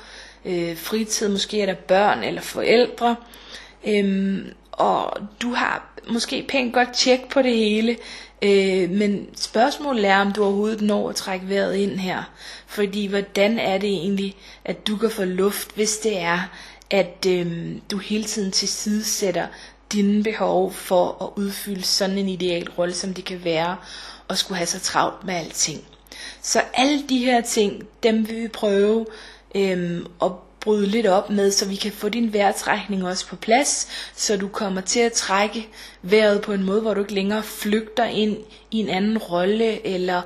øh, 0.45 0.77
fritid, 0.77 1.29
måske 1.29 1.61
er 1.63 1.67
der 1.67 1.75
børn 1.75 2.23
eller 2.23 2.41
forældre. 2.41 3.17
Øhm, 3.87 4.53
og 4.73 5.17
du 5.43 5.55
har 5.55 5.93
måske 6.09 6.45
pænt 6.49 6.75
godt 6.75 6.93
tjek 6.95 7.21
på 7.31 7.43
det 7.43 7.57
hele, 7.57 7.97
øh, 8.43 8.91
men 8.91 9.29
spørgsmålet 9.37 10.07
er, 10.07 10.17
om 10.19 10.33
du 10.33 10.45
overhovedet 10.45 10.81
når 10.83 11.09
at 11.09 11.15
trække 11.17 11.49
vejret 11.49 11.75
ind 11.77 11.99
her. 11.99 12.23
Fordi 12.67 13.07
hvordan 13.07 13.59
er 13.59 13.79
det 13.79 13.89
egentlig, 13.91 14.37
at 14.65 14.87
du 14.87 14.97
kan 14.97 15.11
få 15.11 15.25
luft, 15.25 15.75
hvis 15.75 15.99
det 15.99 16.19
er, 16.19 16.41
at 16.91 17.27
øh, 17.29 17.73
du 17.91 17.99
hele 17.99 18.25
tiden 18.25 18.53
tilsidesætter 18.53 19.47
dine 19.93 20.23
behov 20.23 20.73
for 20.73 21.23
at 21.23 21.43
udfylde 21.43 21.83
sådan 21.83 22.19
en 22.19 22.29
ideal 22.29 22.69
rolle, 22.79 22.95
som 22.95 23.15
det 23.15 23.25
kan 23.25 23.45
være, 23.45 23.77
og 24.29 24.39
skulle 24.39 24.59
have 24.59 24.67
så 24.67 24.81
travlt 24.81 25.25
med 25.25 25.35
alting. 25.35 25.81
Så 26.43 26.63
alle 26.75 27.03
de 27.09 27.19
her 27.19 27.41
ting, 27.41 27.83
dem 28.03 28.29
vil 28.29 28.43
vi 28.43 28.49
prøve 28.49 29.07
øhm, 29.55 30.07
at 30.23 30.31
bryde 30.61 30.87
lidt 30.87 31.07
op 31.07 31.31
med, 31.31 31.51
så 31.51 31.69
vi 31.69 31.77
kan 31.77 31.93
få 31.93 32.09
din 32.09 32.33
vejrtrækning 32.33 33.07
også 33.07 33.27
på 33.27 33.37
plads, 33.37 33.89
så 34.17 34.37
du 34.37 34.49
kommer 34.49 34.81
til 34.81 35.01
at 35.01 35.13
trække 35.13 35.69
vejret 36.03 36.43
på 36.43 36.53
en 36.53 36.63
måde, 36.63 36.81
hvor 36.81 36.95
du 36.95 37.01
ikke 37.01 37.15
længere 37.15 37.43
flygter 37.43 38.05
ind 38.05 38.37
i 38.71 38.79
en 38.79 38.89
anden 38.89 39.19
rolle, 39.19 39.87
eller 39.87 40.23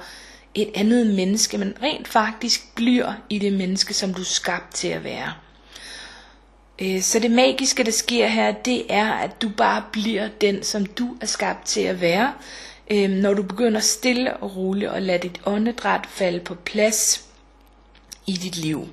et 0.54 0.70
andet 0.74 1.06
menneske, 1.06 1.58
men 1.58 1.74
rent 1.82 2.08
faktisk 2.08 2.74
bliver 2.74 3.12
i 3.30 3.38
det 3.38 3.52
menneske, 3.52 3.94
som 3.94 4.14
du 4.14 4.20
er 4.20 4.24
skabt 4.24 4.74
til 4.74 4.88
at 4.88 5.04
være. 5.04 5.32
Øh, 6.82 7.02
så 7.02 7.18
det 7.18 7.30
magiske, 7.30 7.84
der 7.84 7.90
sker 7.90 8.26
her, 8.26 8.52
det 8.52 8.84
er, 8.88 9.12
at 9.12 9.42
du 9.42 9.48
bare 9.56 9.84
bliver 9.92 10.28
den, 10.40 10.62
som 10.62 10.86
du 10.86 11.16
er 11.20 11.26
skabt 11.26 11.66
til 11.66 11.80
at 11.80 12.00
være. 12.00 12.32
Øh, 12.90 13.10
når 13.10 13.34
du 13.34 13.42
begynder 13.42 13.80
stille 13.80 14.36
og 14.36 14.56
roligt 14.56 14.90
at 14.90 15.02
lade 15.02 15.18
dit 15.18 15.40
åndedræt 15.46 16.06
falde 16.08 16.40
på 16.40 16.54
plads 16.54 17.24
i 18.26 18.32
dit 18.32 18.56
liv. 18.56 18.88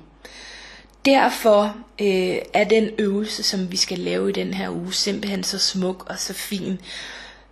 Derfor 1.04 1.76
øh, 2.00 2.38
er 2.52 2.64
den 2.64 2.90
øvelse, 2.98 3.42
som 3.42 3.72
vi 3.72 3.76
skal 3.76 3.98
lave 3.98 4.28
i 4.28 4.32
den 4.32 4.54
her 4.54 4.70
uge, 4.70 4.92
simpelthen 4.92 5.44
så 5.44 5.58
smuk 5.58 6.06
og 6.08 6.18
så 6.18 6.32
fin. 6.32 6.80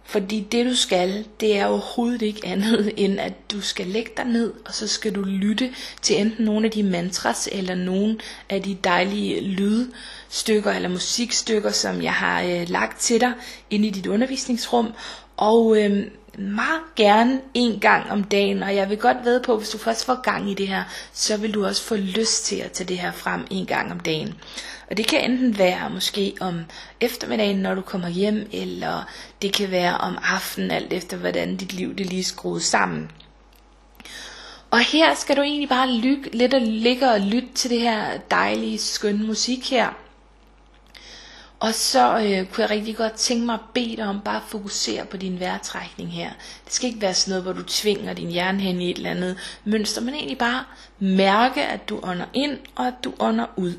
Fordi 0.04 0.40
det 0.52 0.66
du 0.66 0.74
skal, 0.74 1.24
det 1.40 1.58
er 1.58 1.66
overhovedet 1.66 2.22
ikke 2.22 2.46
andet 2.46 2.92
end 3.04 3.20
at 3.20 3.32
du 3.52 3.60
skal 3.60 3.86
lægge 3.86 4.10
dig 4.16 4.24
ned, 4.24 4.52
og 4.64 4.74
så 4.74 4.88
skal 4.88 5.14
du 5.14 5.22
lytte 5.22 5.74
til 6.02 6.20
enten 6.20 6.44
nogle 6.44 6.66
af 6.66 6.70
de 6.70 6.82
mantras, 6.82 7.48
eller 7.52 7.74
nogle 7.74 8.18
af 8.48 8.62
de 8.62 8.78
dejlige 8.84 9.40
lyde, 9.40 9.90
stykker 10.32 10.72
eller 10.72 10.88
musikstykker, 10.88 11.70
som 11.70 12.02
jeg 12.02 12.14
har 12.14 12.42
øh, 12.42 12.68
lagt 12.68 13.00
til 13.00 13.20
dig 13.20 13.32
inde 13.70 13.88
i 13.88 13.90
dit 13.90 14.06
undervisningsrum. 14.06 14.92
Og 15.36 15.76
øh, 15.78 16.06
meget 16.38 16.80
gerne 16.96 17.40
en 17.54 17.80
gang 17.80 18.10
om 18.10 18.24
dagen, 18.24 18.62
og 18.62 18.74
jeg 18.76 18.90
vil 18.90 18.98
godt 18.98 19.16
ved 19.24 19.42
på, 19.42 19.56
hvis 19.56 19.70
du 19.70 19.78
først 19.78 20.04
får 20.04 20.22
gang 20.22 20.50
i 20.50 20.54
det 20.54 20.68
her, 20.68 20.84
så 21.12 21.36
vil 21.36 21.54
du 21.54 21.66
også 21.66 21.82
få 21.82 21.96
lyst 21.96 22.44
til 22.44 22.56
at 22.56 22.72
tage 22.72 22.88
det 22.88 22.98
her 22.98 23.12
frem 23.12 23.46
en 23.50 23.66
gang 23.66 23.92
om 23.92 24.00
dagen. 24.00 24.34
Og 24.90 24.96
det 24.96 25.06
kan 25.06 25.30
enten 25.30 25.58
være 25.58 25.90
måske 25.90 26.34
om 26.40 26.60
eftermiddagen, 27.00 27.56
når 27.56 27.74
du 27.74 27.80
kommer 27.80 28.08
hjem, 28.08 28.48
eller 28.52 29.08
det 29.42 29.52
kan 29.54 29.70
være 29.70 29.98
om 29.98 30.18
aftenen, 30.22 30.70
alt 30.70 30.92
efter 30.92 31.16
hvordan 31.16 31.56
dit 31.56 31.72
liv 31.72 31.94
det 31.96 32.06
lige 32.06 32.20
er 32.20 32.24
skruet 32.24 32.62
sammen. 32.62 33.10
Og 34.70 34.80
her 34.80 35.14
skal 35.14 35.36
du 35.36 35.42
egentlig 35.42 35.68
bare 35.68 35.90
lykke, 35.90 36.36
lidt 36.36 36.54
og 36.54 36.60
ligge 36.60 37.10
og 37.10 37.20
lytte 37.20 37.48
til 37.54 37.70
det 37.70 37.80
her 37.80 38.18
dejlige, 38.30 38.78
skønne 38.78 39.26
musik 39.26 39.70
her. 39.70 39.88
Og 41.62 41.74
så 41.74 42.18
øh, 42.18 42.46
kunne 42.46 42.62
jeg 42.62 42.70
rigtig 42.70 42.96
godt 42.96 43.12
tænke 43.12 43.46
mig 43.46 43.54
at 43.54 43.60
bede 43.74 43.96
dig 43.96 44.04
om 44.04 44.20
bare 44.24 44.36
at 44.36 44.42
fokusere 44.48 45.06
på 45.06 45.16
din 45.16 45.40
vejrtrækning 45.40 46.12
her. 46.12 46.30
Det 46.64 46.72
skal 46.72 46.88
ikke 46.88 47.00
være 47.00 47.14
sådan 47.14 47.30
noget, 47.30 47.42
hvor 47.44 47.52
du 47.52 47.62
tvinger 47.68 48.12
din 48.12 48.30
hjerne 48.30 48.60
hen 48.60 48.80
i 48.80 48.90
et 48.90 48.96
eller 48.96 49.10
andet 49.10 49.36
mønster, 49.64 50.00
men 50.00 50.14
egentlig 50.14 50.38
bare 50.38 50.64
mærke, 50.98 51.62
at 51.62 51.88
du 51.88 52.00
ånder 52.02 52.26
ind, 52.34 52.58
og 52.74 52.86
at 52.86 52.94
du 53.04 53.12
ånder 53.18 53.46
ud. 53.56 53.74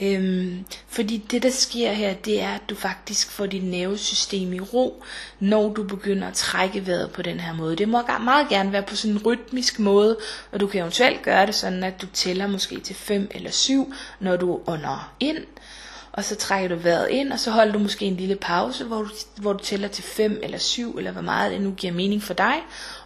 Øhm, 0.00 0.64
fordi 0.88 1.16
det 1.16 1.42
der 1.42 1.50
sker 1.50 1.92
her, 1.92 2.14
det 2.14 2.42
er, 2.42 2.50
at 2.50 2.62
du 2.68 2.74
faktisk 2.74 3.30
får 3.30 3.46
dit 3.46 3.64
nervesystem 3.64 4.52
i 4.52 4.60
ro, 4.60 5.02
når 5.40 5.72
du 5.72 5.82
begynder 5.82 6.28
at 6.28 6.34
trække 6.34 6.86
vejret 6.86 7.10
på 7.10 7.22
den 7.22 7.40
her 7.40 7.54
måde. 7.54 7.76
Det 7.76 7.88
må 7.88 8.02
meget 8.20 8.48
gerne 8.48 8.72
være 8.72 8.82
på 8.82 8.96
sådan 8.96 9.16
en 9.16 9.26
rytmisk 9.26 9.78
måde, 9.78 10.16
og 10.52 10.60
du 10.60 10.66
kan 10.66 10.80
eventuelt 10.80 11.22
gøre 11.22 11.46
det 11.46 11.54
sådan, 11.54 11.84
at 11.84 12.02
du 12.02 12.06
tæller 12.06 12.46
måske 12.46 12.80
til 12.80 12.96
5 12.96 13.30
eller 13.30 13.50
7, 13.50 13.92
når 14.20 14.36
du 14.36 14.60
ånder 14.66 15.12
ind, 15.20 15.38
og 16.16 16.24
så 16.24 16.36
trækker 16.36 16.68
du 16.68 16.76
vejret 16.76 17.08
ind, 17.10 17.32
og 17.32 17.38
så 17.38 17.50
holder 17.50 17.72
du 17.72 17.78
måske 17.78 18.04
en 18.04 18.16
lille 18.16 18.36
pause, 18.36 18.84
hvor 18.84 19.02
du, 19.02 19.08
hvor 19.36 19.52
du 19.52 19.64
tæller 19.64 19.88
til 19.88 20.04
5 20.04 20.40
eller 20.42 20.58
7, 20.58 20.98
eller 20.98 21.10
hvor 21.12 21.22
meget 21.22 21.52
det 21.52 21.60
nu 21.60 21.70
giver 21.70 21.92
mening 21.92 22.22
for 22.22 22.34
dig, 22.34 22.54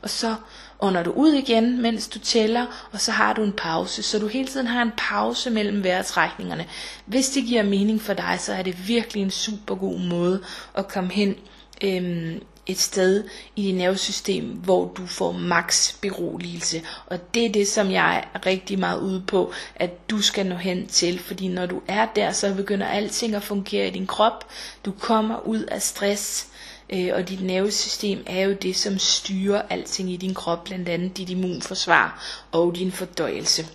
og 0.03 0.11
så 0.11 0.35
ånder 0.81 1.03
du 1.03 1.11
ud 1.11 1.33
igen, 1.33 1.83
mens 1.83 2.09
du 2.09 2.19
tæller, 2.19 2.89
og 2.93 3.01
så 3.01 3.13
har 3.13 3.33
du 3.33 3.43
en 3.43 3.53
pause, 3.53 4.03
så 4.03 4.19
du 4.19 4.27
hele 4.27 4.49
tiden 4.49 4.67
har 4.67 4.83
en 4.83 4.93
pause 4.97 5.51
mellem 5.51 5.85
vejrtrækningerne. 5.85 6.67
Hvis 7.07 7.29
det 7.29 7.45
giver 7.45 7.63
mening 7.63 8.03
for 8.03 8.15
dig, 8.15 8.37
så 8.41 8.53
er 8.53 8.63
det 8.63 8.89
virkelig 8.89 9.23
en 9.23 9.31
super 9.31 9.75
god 9.75 9.99
måde 9.99 10.43
at 10.75 10.89
komme 10.89 11.11
hen 11.13 11.37
øhm, 11.85 12.43
et 12.71 12.79
sted 12.79 13.25
i 13.57 13.63
dit 13.63 13.75
nervesystem, 13.75 14.45
hvor 14.45 14.93
du 14.97 15.07
får 15.07 15.33
max 15.33 15.95
beroligelse. 16.01 16.83
Og 17.07 17.35
det 17.35 17.47
er 17.47 17.53
det, 17.53 17.69
som 17.69 17.91
jeg 17.91 18.25
er 18.35 18.47
rigtig 18.47 18.79
meget 18.79 19.01
ude 19.01 19.23
på, 19.27 19.53
at 19.77 20.11
du 20.11 20.23
skal 20.23 20.47
nå 20.47 20.55
hen 20.57 20.87
til. 20.87 21.19
Fordi 21.19 21.49
når 21.49 21.67
du 21.67 21.81
er 21.89 22.07
der, 22.17 22.33
så 22.33 22.55
begynder 22.55 22.87
alting 22.87 23.35
at 23.35 23.43
fungere 23.43 23.87
i 23.87 23.91
din 23.91 24.07
krop. 24.07 24.47
Du 24.85 24.91
kommer 24.91 25.47
ud 25.47 25.63
af 25.63 25.83
stress. 25.83 26.47
Øh, 26.93 27.11
og 27.15 27.29
dit 27.29 27.43
nervesystem 27.43 28.23
er 28.27 28.41
jo 28.41 28.53
det, 28.53 28.77
som 28.77 28.99
styrer 28.99 29.63
alting 29.71 30.13
i 30.13 30.17
din 30.17 30.35
krop, 30.35 30.65
blandt 30.65 30.89
andet 30.89 31.17
dit 31.17 31.31
immunforsvar 31.31 32.23
og 32.53 32.75
din 32.75 32.93
fordøjelse. 32.93 33.67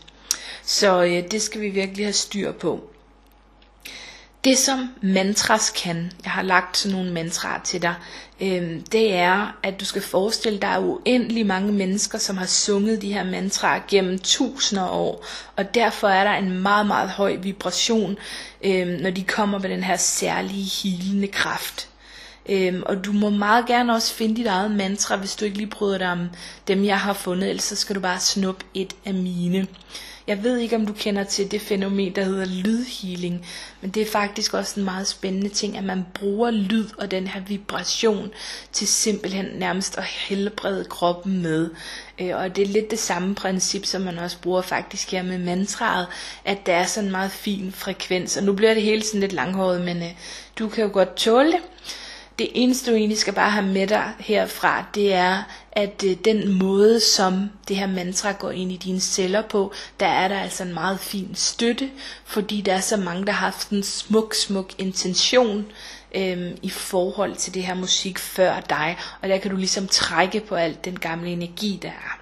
Så 0.63 1.03
øh, 1.03 1.31
det 1.31 1.41
skal 1.41 1.61
vi 1.61 1.69
virkelig 1.69 2.05
have 2.05 2.13
styr 2.13 2.51
på. 2.51 2.89
Det 4.45 4.57
som 4.57 4.89
mantras 5.01 5.69
kan, 5.69 6.11
jeg 6.23 6.31
har 6.31 6.41
lagt 6.41 6.77
sådan 6.77 6.97
nogle 6.97 7.13
mantraer 7.13 7.63
til 7.63 7.81
dig, 7.81 7.95
øh, 8.41 8.79
det 8.91 9.13
er, 9.13 9.57
at 9.63 9.79
du 9.79 9.85
skal 9.85 10.01
forestille 10.01 10.59
dig 10.59 10.79
uendelig 10.79 11.45
mange 11.45 11.71
mennesker, 11.71 12.17
som 12.17 12.37
har 12.37 12.45
sunget 12.45 13.01
de 13.01 13.13
her 13.13 13.23
mantraer 13.23 13.81
gennem 13.87 14.19
tusinder 14.19 14.89
år. 14.89 15.25
Og 15.55 15.75
derfor 15.75 16.07
er 16.07 16.23
der 16.23 16.31
en 16.31 16.61
meget, 16.61 16.87
meget 16.87 17.09
høj 17.09 17.35
vibration, 17.35 18.17
øh, 18.63 18.87
når 18.87 19.09
de 19.09 19.23
kommer 19.23 19.59
med 19.59 19.69
den 19.69 19.83
her 19.83 19.97
særlige 19.97 20.71
hilende 20.83 21.27
kraft. 21.27 21.89
Øhm, 22.49 22.83
og 22.85 23.05
du 23.05 23.11
må 23.11 23.29
meget 23.29 23.65
gerne 23.65 23.93
også 23.93 24.13
finde 24.13 24.35
dit 24.35 24.47
eget 24.47 24.71
mantra, 24.71 25.15
hvis 25.15 25.35
du 25.35 25.45
ikke 25.45 25.57
lige 25.57 25.69
bryder 25.69 25.97
dig 25.97 26.11
om 26.11 26.29
dem, 26.67 26.85
jeg 26.85 26.99
har 26.99 27.13
fundet, 27.13 27.49
ellers 27.49 27.63
så 27.63 27.75
skal 27.75 27.95
du 27.95 27.99
bare 27.99 28.19
snuppe 28.19 28.65
et 28.73 28.93
af 29.05 29.13
mine. 29.13 29.67
Jeg 30.27 30.43
ved 30.43 30.57
ikke, 30.57 30.75
om 30.75 30.85
du 30.85 30.93
kender 30.93 31.23
til 31.23 31.51
det 31.51 31.61
fænomen, 31.61 32.15
der 32.15 32.23
hedder 32.23 32.45
lydhealing, 32.45 33.45
men 33.81 33.91
det 33.91 34.01
er 34.01 34.11
faktisk 34.11 34.53
også 34.53 34.79
en 34.79 34.85
meget 34.85 35.07
spændende 35.07 35.49
ting, 35.49 35.77
at 35.77 35.83
man 35.83 36.05
bruger 36.13 36.51
lyd 36.51 36.87
og 36.97 37.11
den 37.11 37.27
her 37.27 37.41
vibration 37.41 38.31
til 38.71 38.87
simpelthen 38.87 39.45
nærmest 39.45 39.97
at 39.97 40.03
helbrede 40.03 40.85
kroppen 40.85 41.41
med. 41.41 41.69
Øh, 42.19 42.35
og 42.35 42.55
det 42.55 42.61
er 42.61 42.67
lidt 42.67 42.91
det 42.91 42.99
samme 42.99 43.35
princip, 43.35 43.85
som 43.85 44.01
man 44.01 44.19
også 44.19 44.37
bruger 44.41 44.61
faktisk 44.61 45.11
her 45.11 45.23
med 45.23 45.37
mantraet, 45.37 46.07
at 46.45 46.65
der 46.65 46.73
er 46.73 46.85
sådan 46.85 47.07
en 47.07 47.11
meget 47.11 47.31
fin 47.31 47.71
frekvens. 47.71 48.37
Og 48.37 48.43
nu 48.43 48.53
bliver 48.53 48.73
det 48.73 48.83
hele 48.83 49.03
sådan 49.03 49.21
lidt 49.21 49.33
langhåret, 49.33 49.81
men 49.81 49.97
øh, 49.97 50.09
du 50.59 50.69
kan 50.69 50.83
jo 50.83 50.89
godt 50.93 51.15
tåle 51.15 51.51
det. 51.51 51.61
Det 52.39 52.49
eneste 52.53 52.91
du 52.91 52.95
egentlig 52.95 53.17
skal 53.17 53.33
bare 53.33 53.51
have 53.51 53.65
med 53.65 53.87
dig 53.87 54.13
herfra, 54.19 54.85
det 54.95 55.13
er, 55.13 55.43
at 55.71 56.03
øh, 56.05 56.17
den 56.25 56.53
måde, 56.53 56.99
som 56.99 57.49
det 57.67 57.75
her 57.77 57.87
mantra 57.87 58.31
går 58.31 58.51
ind 58.51 58.71
i 58.71 58.77
dine 58.77 58.99
celler 58.99 59.41
på, 59.41 59.73
der 59.99 60.05
er 60.05 60.27
der 60.27 60.39
altså 60.39 60.63
en 60.63 60.73
meget 60.73 60.99
fin 60.99 61.35
støtte, 61.35 61.89
fordi 62.25 62.61
der 62.61 62.73
er 62.73 62.79
så 62.79 62.97
mange, 62.97 63.25
der 63.25 63.31
har 63.31 63.45
haft 63.45 63.69
en 63.69 63.83
smuk, 63.83 64.33
smuk 64.33 64.71
intention 64.77 65.65
øhm, 66.15 66.57
i 66.61 66.69
forhold 66.69 67.35
til 67.35 67.53
det 67.53 67.63
her 67.63 67.75
musik 67.75 68.19
før 68.19 68.59
dig, 68.59 68.97
og 69.21 69.29
der 69.29 69.37
kan 69.37 69.51
du 69.51 69.57
ligesom 69.57 69.87
trække 69.87 70.39
på 70.39 70.55
alt 70.55 70.85
den 70.85 70.99
gamle 70.99 71.29
energi, 71.29 71.79
der 71.81 71.89
er. 71.89 72.19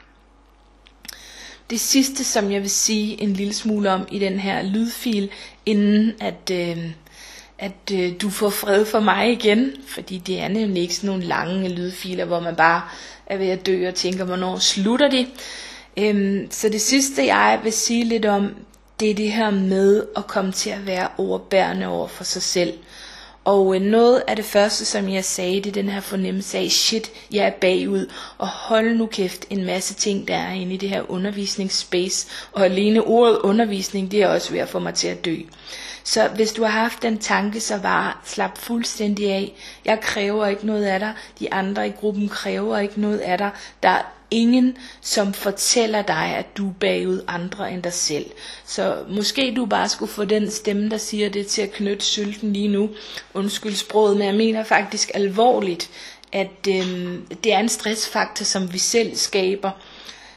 Det 1.70 1.80
sidste, 1.80 2.24
som 2.24 2.52
jeg 2.52 2.62
vil 2.62 2.70
sige 2.70 3.22
en 3.22 3.34
lille 3.34 3.54
smule 3.54 3.92
om 3.92 4.08
i 4.12 4.20
den 4.20 4.40
her 4.40 4.62
lydfil, 4.62 5.30
inden 5.66 6.14
at... 6.20 6.52
Øh, 6.52 6.92
at 7.64 7.92
øh, 7.94 8.14
du 8.22 8.30
får 8.30 8.50
fred 8.50 8.86
for 8.86 9.00
mig 9.00 9.32
igen, 9.32 9.72
fordi 9.88 10.18
det 10.18 10.40
er 10.40 10.48
nemlig 10.48 10.82
ikke 10.82 10.96
sådan 10.96 11.08
nogle 11.10 11.24
lange 11.24 11.70
lydfiler, 11.70 12.26
hvor 12.26 12.40
man 12.40 12.56
bare 12.56 12.82
er 13.26 13.38
ved 13.38 13.48
at 13.48 13.66
dø 13.66 13.88
og 13.88 13.96
tænker, 13.96 14.26
hvornår 14.26 14.58
slutter 14.58 15.10
de. 15.10 15.28
Øhm, 15.98 16.48
så 16.52 16.70
det 16.70 16.82
sidste, 16.82 17.26
jeg 17.26 17.60
vil 17.64 17.74
sige 17.74 18.04
lidt 18.04 18.26
om, 18.26 18.56
det 19.00 19.12
er 19.12 19.16
det 19.16 19.32
her 19.32 19.52
med 19.52 20.04
at 20.18 20.28
komme 20.28 20.52
til 20.52 20.70
at 20.70 20.88
være 20.88 21.08
overbærende 21.18 21.88
over 21.88 22.08
for 22.08 22.24
sig 22.24 22.42
selv. 22.42 22.74
Og 23.46 23.76
øh, 23.76 23.82
noget 23.82 24.24
af 24.28 24.36
det 24.36 24.46
første, 24.46 24.86
som 24.86 25.10
jeg 25.10 25.26
sagde, 25.26 25.56
det 25.56 25.68
er 25.68 25.72
den 25.72 25.90
her 25.90 26.02
fornemmelse 26.02 26.58
af, 26.58 26.72
shit, 26.72 27.12
jeg 27.32 27.46
er 27.48 27.52
bagud, 27.62 28.12
og 28.38 28.48
hold 28.48 28.98
nu 28.98 29.06
kæft 29.06 29.46
en 29.50 29.66
masse 29.66 29.94
ting, 29.94 30.28
der 30.28 30.36
er 30.36 30.52
inde 30.52 30.74
i 30.74 30.78
det 30.78 30.90
her 30.90 31.12
undervisningsspace, 31.12 32.28
og 32.52 32.66
alene 32.66 33.02
ordet 33.02 33.38
undervisning, 33.38 34.12
det 34.12 34.24
er 34.24 34.28
også 34.28 34.52
ved 34.52 34.60
at 34.60 34.70
få 34.70 34.80
mig 34.80 34.94
til 34.94 35.08
at 35.08 35.26
dø. 35.26 35.38
Så 36.04 36.28
hvis 36.28 36.54
du 36.54 36.64
har 36.64 36.80
haft 36.80 37.02
den 37.02 37.18
tanke, 37.18 37.60
så 37.60 37.80
bare 37.82 38.14
slap 38.26 38.58
fuldstændig 38.58 39.32
af. 39.32 39.54
Jeg 39.86 40.00
kræver 40.02 40.48
ikke 40.48 40.66
noget 40.66 40.86
af 40.86 41.00
dig. 41.00 41.14
De 41.40 41.54
andre 41.54 41.88
i 41.88 41.92
gruppen 41.92 42.30
kræver 42.30 42.78
ikke 42.78 43.02
noget 43.02 43.18
af 43.18 43.38
dig. 43.38 43.52
Der 43.84 43.98
ingen, 44.34 44.78
som 45.02 45.34
fortæller 45.34 46.02
dig, 46.02 46.36
at 46.38 46.58
du 46.58 46.70
er 46.70 46.74
bagud 46.80 47.22
andre 47.28 47.72
end 47.72 47.84
dig 47.84 47.94
selv. 47.94 48.26
Så 48.66 48.98
måske 49.10 49.54
du 49.56 49.66
bare 49.66 49.90
skulle 49.90 50.12
få 50.12 50.26
den 50.26 50.52
stemme, 50.52 50.90
der 50.90 50.98
siger 50.98 51.30
det 51.30 51.48
til 51.48 51.62
at 51.62 51.72
knytte 51.72 52.06
sylten 52.06 52.54
lige 52.54 52.68
nu. 52.68 52.90
Undskyld 53.34 53.76
sproget, 53.76 54.18
men 54.18 54.28
jeg 54.28 54.36
mener 54.36 54.64
faktisk 54.64 55.12
alvorligt, 55.14 55.90
at 56.32 56.68
øh, 56.70 57.14
det 57.44 57.54
er 57.54 57.60
en 57.60 57.70
stressfaktor, 57.70 58.44
som 58.46 58.74
vi 58.74 58.78
selv 58.78 59.16
skaber. 59.16 59.72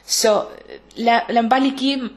Så 0.05 0.39
øh, 0.39 0.75
lad, 0.95 1.19
lad 1.29 1.41
mig 1.41 1.49
bare 1.49 1.61
lige 1.63 1.77
give 1.77 2.09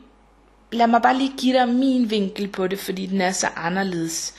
lad 0.72 0.86
mig 0.86 1.02
bare 1.02 1.18
lige 1.18 1.32
give 1.38 1.58
dig 1.58 1.68
min 1.68 2.10
vinkel 2.10 2.48
på 2.48 2.66
det, 2.66 2.78
fordi 2.78 3.06
den 3.06 3.20
er 3.20 3.32
så 3.32 3.46
anderledes. 3.56 4.34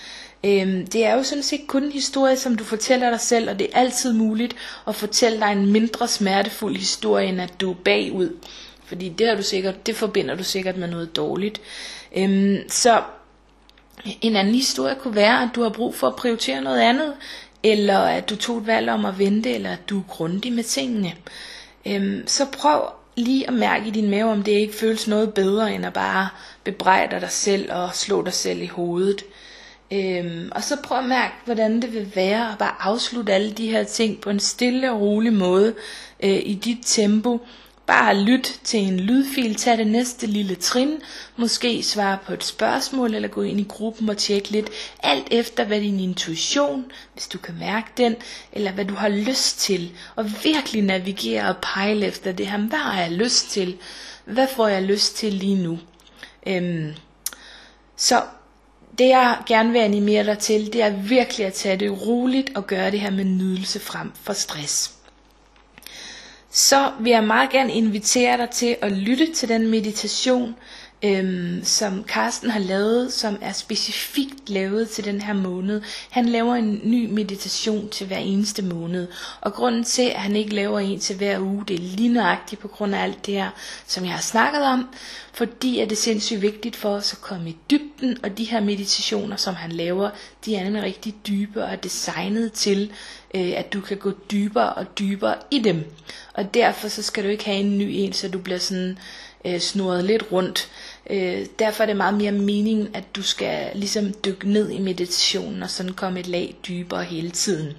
Øhm, 0.45 0.87
det 0.87 1.05
er 1.05 1.15
jo 1.15 1.23
sådan 1.23 1.43
set 1.43 1.67
kun 1.67 1.83
en 1.83 1.91
historie, 1.91 2.37
som 2.37 2.55
du 2.55 2.63
fortæller 2.63 3.09
dig 3.09 3.19
selv, 3.19 3.49
og 3.49 3.59
det 3.59 3.67
er 3.73 3.79
altid 3.79 4.13
muligt 4.13 4.55
at 4.87 4.95
fortælle 4.95 5.39
dig 5.39 5.51
en 5.51 5.71
mindre 5.71 6.07
smertefuld 6.07 6.75
historie, 6.75 7.27
end 7.27 7.41
at 7.41 7.61
du 7.61 7.71
er 7.71 7.75
bagud. 7.75 8.29
Fordi 8.85 9.09
det, 9.09 9.27
har 9.27 9.35
du 9.35 9.43
sikkert, 9.43 9.85
det 9.85 9.95
forbinder 9.95 10.35
du 10.35 10.43
sikkert 10.43 10.77
med 10.77 10.87
noget 10.87 11.15
dårligt. 11.15 11.61
Øhm, 12.17 12.57
så 12.69 13.01
en 14.21 14.35
anden 14.35 14.55
historie 14.55 14.95
kunne 14.95 15.15
være, 15.15 15.43
at 15.43 15.49
du 15.55 15.63
har 15.63 15.69
brug 15.69 15.95
for 15.95 16.07
at 16.07 16.15
prioritere 16.15 16.61
noget 16.61 16.81
andet, 16.81 17.13
eller 17.63 17.99
at 17.99 18.29
du 18.29 18.35
tog 18.35 18.57
et 18.57 18.67
valg 18.67 18.89
om 18.89 19.05
at 19.05 19.19
vente, 19.19 19.53
eller 19.53 19.71
at 19.71 19.89
du 19.89 19.99
er 19.99 20.03
grundig 20.07 20.53
med 20.53 20.63
tingene. 20.63 21.13
Øhm, 21.85 22.23
så 22.27 22.45
prøv 22.45 22.81
lige 23.15 23.47
at 23.47 23.53
mærke 23.53 23.87
i 23.87 23.91
din 23.91 24.09
mave, 24.09 24.31
om 24.31 24.43
det 24.43 24.51
ikke 24.51 24.73
føles 24.73 25.07
noget 25.07 25.33
bedre, 25.33 25.73
end 25.73 25.85
at 25.85 25.93
bare 25.93 26.29
bebrejde 26.63 27.19
dig 27.19 27.31
selv 27.31 27.73
og 27.73 27.95
slå 27.95 28.21
dig 28.21 28.33
selv 28.33 28.61
i 28.61 28.67
hovedet. 28.67 29.23
Øhm, 29.93 30.51
og 30.55 30.63
så 30.63 30.77
prøv 30.83 30.97
at 30.97 31.05
mærke, 31.05 31.33
hvordan 31.45 31.81
det 31.81 31.93
vil 31.93 32.11
være 32.15 32.51
at 32.51 32.57
bare 32.57 32.75
afslutte 32.79 33.33
alle 33.33 33.51
de 33.51 33.71
her 33.71 33.83
ting 33.83 34.21
på 34.21 34.29
en 34.29 34.39
stille 34.39 34.91
og 34.91 35.01
rolig 35.01 35.33
måde 35.33 35.73
øh, 36.23 36.41
i 36.43 36.53
dit 36.53 36.79
tempo, 36.85 37.39
Bare 37.91 38.17
lyt 38.17 38.59
til 38.63 38.79
en 38.79 38.99
lydfil, 38.99 39.55
tag 39.55 39.77
det 39.77 39.87
næste 39.87 40.27
lille 40.27 40.55
trin, 40.55 41.01
måske 41.35 41.83
svare 41.83 42.17
på 42.25 42.33
et 42.33 42.43
spørgsmål, 42.43 43.15
eller 43.15 43.27
gå 43.27 43.41
ind 43.41 43.59
i 43.59 43.65
gruppen 43.69 44.09
og 44.09 44.17
tjekke 44.17 44.49
lidt, 44.49 44.69
alt 45.03 45.27
efter 45.31 45.63
hvad 45.63 45.81
din 45.81 45.99
intuition, 45.99 46.91
hvis 47.13 47.27
du 47.27 47.37
kan 47.37 47.55
mærke 47.59 47.87
den, 47.97 48.15
eller 48.53 48.71
hvad 48.71 48.85
du 48.85 48.93
har 48.93 49.09
lyst 49.09 49.59
til, 49.59 49.91
og 50.15 50.25
virkelig 50.43 50.81
navigere 50.81 51.49
og 51.49 51.55
pejle 51.61 52.05
efter 52.05 52.31
det 52.31 52.47
her, 52.47 52.57
hvad 52.57 52.79
har 52.79 53.01
jeg 53.01 53.11
lyst 53.11 53.49
til, 53.49 53.77
hvad 54.25 54.47
får 54.55 54.67
jeg 54.67 54.83
lyst 54.83 55.15
til 55.15 55.33
lige 55.33 55.63
nu. 55.63 55.79
Øhm, 56.47 56.93
så 57.97 58.21
det 59.01 59.07
jeg 59.09 59.37
gerne 59.45 59.71
vil 59.71 59.79
animere 59.79 60.23
dig 60.23 60.37
til, 60.39 60.73
det 60.73 60.81
er 60.81 60.89
virkelig 60.89 61.45
at 61.47 61.53
tage 61.53 61.77
det 61.77 62.07
roligt 62.07 62.51
og 62.55 62.67
gøre 62.67 62.91
det 62.91 62.99
her 62.99 63.11
med 63.11 63.23
nydelse 63.23 63.79
frem 63.79 64.11
for 64.23 64.33
stress. 64.33 64.91
så 66.51 66.91
vil 66.99 67.11
jeg 67.11 67.23
meget 67.23 67.49
gerne 67.49 67.73
invitere 67.73 68.37
dig 68.37 68.49
til 68.49 68.75
at 68.81 68.91
lytte 68.91 69.33
til 69.33 69.49
den 69.49 69.67
meditation, 69.67 70.55
øhm, 71.03 71.61
som 71.63 72.03
Carsten 72.07 72.49
har 72.49 72.59
lavet, 72.59 73.13
som 73.13 73.37
er 73.41 73.51
specifikt 73.53 74.49
lavet 74.49 74.89
til 74.89 75.03
den 75.05 75.21
her 75.21 75.33
måned. 75.33 75.81
Han 76.09 76.25
laver 76.25 76.55
en 76.55 76.81
ny 76.83 77.09
meditation 77.09 77.89
til 77.89 78.07
hver 78.07 78.17
eneste 78.17 78.61
måned. 78.61 79.07
Og 79.41 79.53
grunden 79.53 79.83
til, 79.83 80.01
at 80.09 80.19
han 80.21 80.35
ikke 80.35 80.55
laver 80.55 80.79
en 80.79 80.99
til 80.99 81.15
hver 81.15 81.39
uge, 81.39 81.63
det 81.67 81.73
er 81.75 81.79
lige 81.97 82.09
nøjagtigt 82.13 82.61
på 82.61 82.67
grund 82.67 82.95
af 82.95 83.03
alt 83.03 83.25
det 83.25 83.33
her, 83.33 83.49
som 83.87 84.05
jeg 84.05 84.13
har 84.13 84.21
snakket 84.21 84.63
om. 84.63 84.87
Fordi 85.33 85.79
at 85.79 85.89
det 85.89 85.95
er 85.95 86.01
sindssygt 86.01 86.41
vigtigt 86.41 86.75
for 86.75 86.89
os 86.89 87.13
at 87.13 87.21
komme 87.21 87.49
i 87.49 87.57
dybden, 87.71 88.17
og 88.23 88.37
de 88.37 88.43
her 88.43 88.59
meditationer, 88.59 89.35
som 89.35 89.55
han 89.55 89.71
laver, 89.71 90.09
de 90.45 90.55
er 90.55 90.63
nemlig 90.63 90.83
rigtig 90.83 91.15
dybe 91.27 91.63
og 91.63 91.69
er 91.71 91.75
designet 91.75 92.53
til, 92.53 92.91
øh, 93.35 93.51
at 93.55 93.73
du 93.73 93.81
kan 93.81 93.97
gå 93.97 94.11
dybere 94.31 94.73
og 94.73 94.99
dybere 94.99 95.35
i 95.51 95.59
dem. 95.59 95.83
Og 96.33 96.53
derfor 96.53 96.87
så 96.87 97.01
skal 97.01 97.23
du 97.23 97.29
ikke 97.29 97.45
have 97.45 97.57
en 97.59 97.77
ny 97.77 97.87
en, 97.89 98.13
så 98.13 98.27
du 98.27 98.39
bliver 98.39 98.59
sådan 98.59 98.97
øh, 99.45 99.59
snurret 99.59 100.03
lidt 100.03 100.23
rundt. 100.31 100.69
Øh, 101.09 101.45
derfor 101.59 101.83
er 101.83 101.87
det 101.87 101.97
meget 101.97 102.13
mere 102.13 102.31
meningen, 102.31 102.89
at 102.93 103.15
du 103.15 103.23
skal 103.23 103.71
ligesom 103.75 104.13
dykke 104.25 104.49
ned 104.49 104.69
i 104.71 104.79
meditationen 104.79 105.63
og 105.63 105.69
sådan 105.69 105.93
komme 105.93 106.19
et 106.19 106.27
lag 106.27 106.55
dybere 106.67 107.03
hele 107.03 107.31
tiden. 107.31 107.77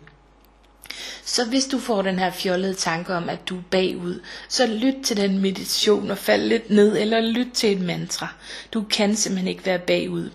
Så 1.25 1.45
hvis 1.45 1.67
du 1.67 1.79
får 1.79 2.03
den 2.03 2.19
her 2.19 2.31
fjollede 2.31 2.75
tanke 2.75 3.15
om, 3.15 3.29
at 3.29 3.49
du 3.49 3.57
er 3.57 3.63
bagud, 3.71 4.21
så 4.49 4.67
lyt 4.67 4.95
til 5.05 5.17
den 5.17 5.39
meditation 5.39 6.11
og 6.11 6.19
fald 6.19 6.43
lidt 6.43 6.71
ned, 6.71 6.97
eller 6.99 7.21
lyt 7.21 7.53
til 7.55 7.73
et 7.73 7.81
mantra. 7.81 8.29
Du 8.75 8.83
kan 8.83 9.17
simpelthen 9.17 9.49
ikke 9.49 9.67
være 9.67 9.79
bagud. 9.79 10.31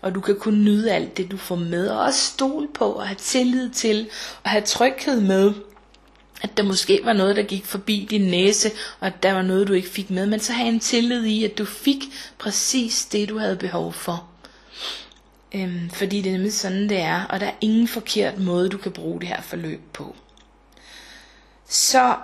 Og 0.00 0.14
du 0.14 0.20
kan 0.20 0.36
kun 0.36 0.64
nyde 0.64 0.92
alt 0.92 1.16
det, 1.16 1.30
du 1.30 1.36
får 1.36 1.56
med, 1.56 1.88
og 1.88 2.00
også 2.00 2.20
stole 2.20 2.68
på 2.74 2.84
og 2.84 3.06
have 3.06 3.16
tillid 3.18 3.70
til, 3.70 4.08
og 4.42 4.50
have 4.50 4.62
tryghed 4.62 5.20
med, 5.20 5.52
at 6.42 6.56
der 6.56 6.62
måske 6.62 7.00
var 7.04 7.12
noget, 7.12 7.36
der 7.36 7.42
gik 7.42 7.66
forbi 7.66 8.06
din 8.10 8.30
næse, 8.30 8.70
og 9.00 9.06
at 9.06 9.22
der 9.22 9.32
var 9.32 9.42
noget, 9.42 9.68
du 9.68 9.72
ikke 9.72 9.88
fik 9.88 10.10
med, 10.10 10.26
men 10.26 10.40
så 10.40 10.52
have 10.52 10.68
en 10.68 10.80
tillid 10.80 11.24
i, 11.24 11.44
at 11.44 11.58
du 11.58 11.64
fik 11.64 12.04
præcis 12.38 13.04
det, 13.04 13.28
du 13.28 13.38
havde 13.38 13.56
behov 13.56 13.92
for. 13.92 14.29
Øhm, 15.54 15.90
fordi 15.90 16.20
det 16.20 16.28
er 16.28 16.32
nemlig 16.32 16.52
sådan, 16.52 16.88
det 16.88 16.98
er, 16.98 17.24
og 17.24 17.40
der 17.40 17.46
er 17.46 17.54
ingen 17.60 17.88
forkert 17.88 18.38
måde, 18.38 18.68
du 18.68 18.78
kan 18.78 18.92
bruge 18.92 19.20
det 19.20 19.28
her 19.28 19.40
forløb 19.40 19.80
på. 19.92 20.16
Så 21.68 22.16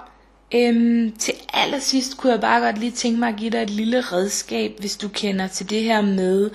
øhm, 0.55 1.17
til 1.19 1.35
allersidst 1.53 2.17
kunne 2.17 2.33
jeg 2.33 2.41
bare 2.41 2.61
godt 2.61 2.79
lige 2.79 2.93
tænke 2.93 3.19
mig 3.19 3.29
at 3.29 3.37
give 3.37 3.51
dig 3.51 3.63
et 3.63 3.71
lille 3.71 4.01
redskab, 4.01 4.77
hvis 4.79 4.97
du 4.97 5.09
kender 5.09 5.47
til 5.47 5.71
det 5.71 5.83
her 5.83 6.01
med, 6.01 6.51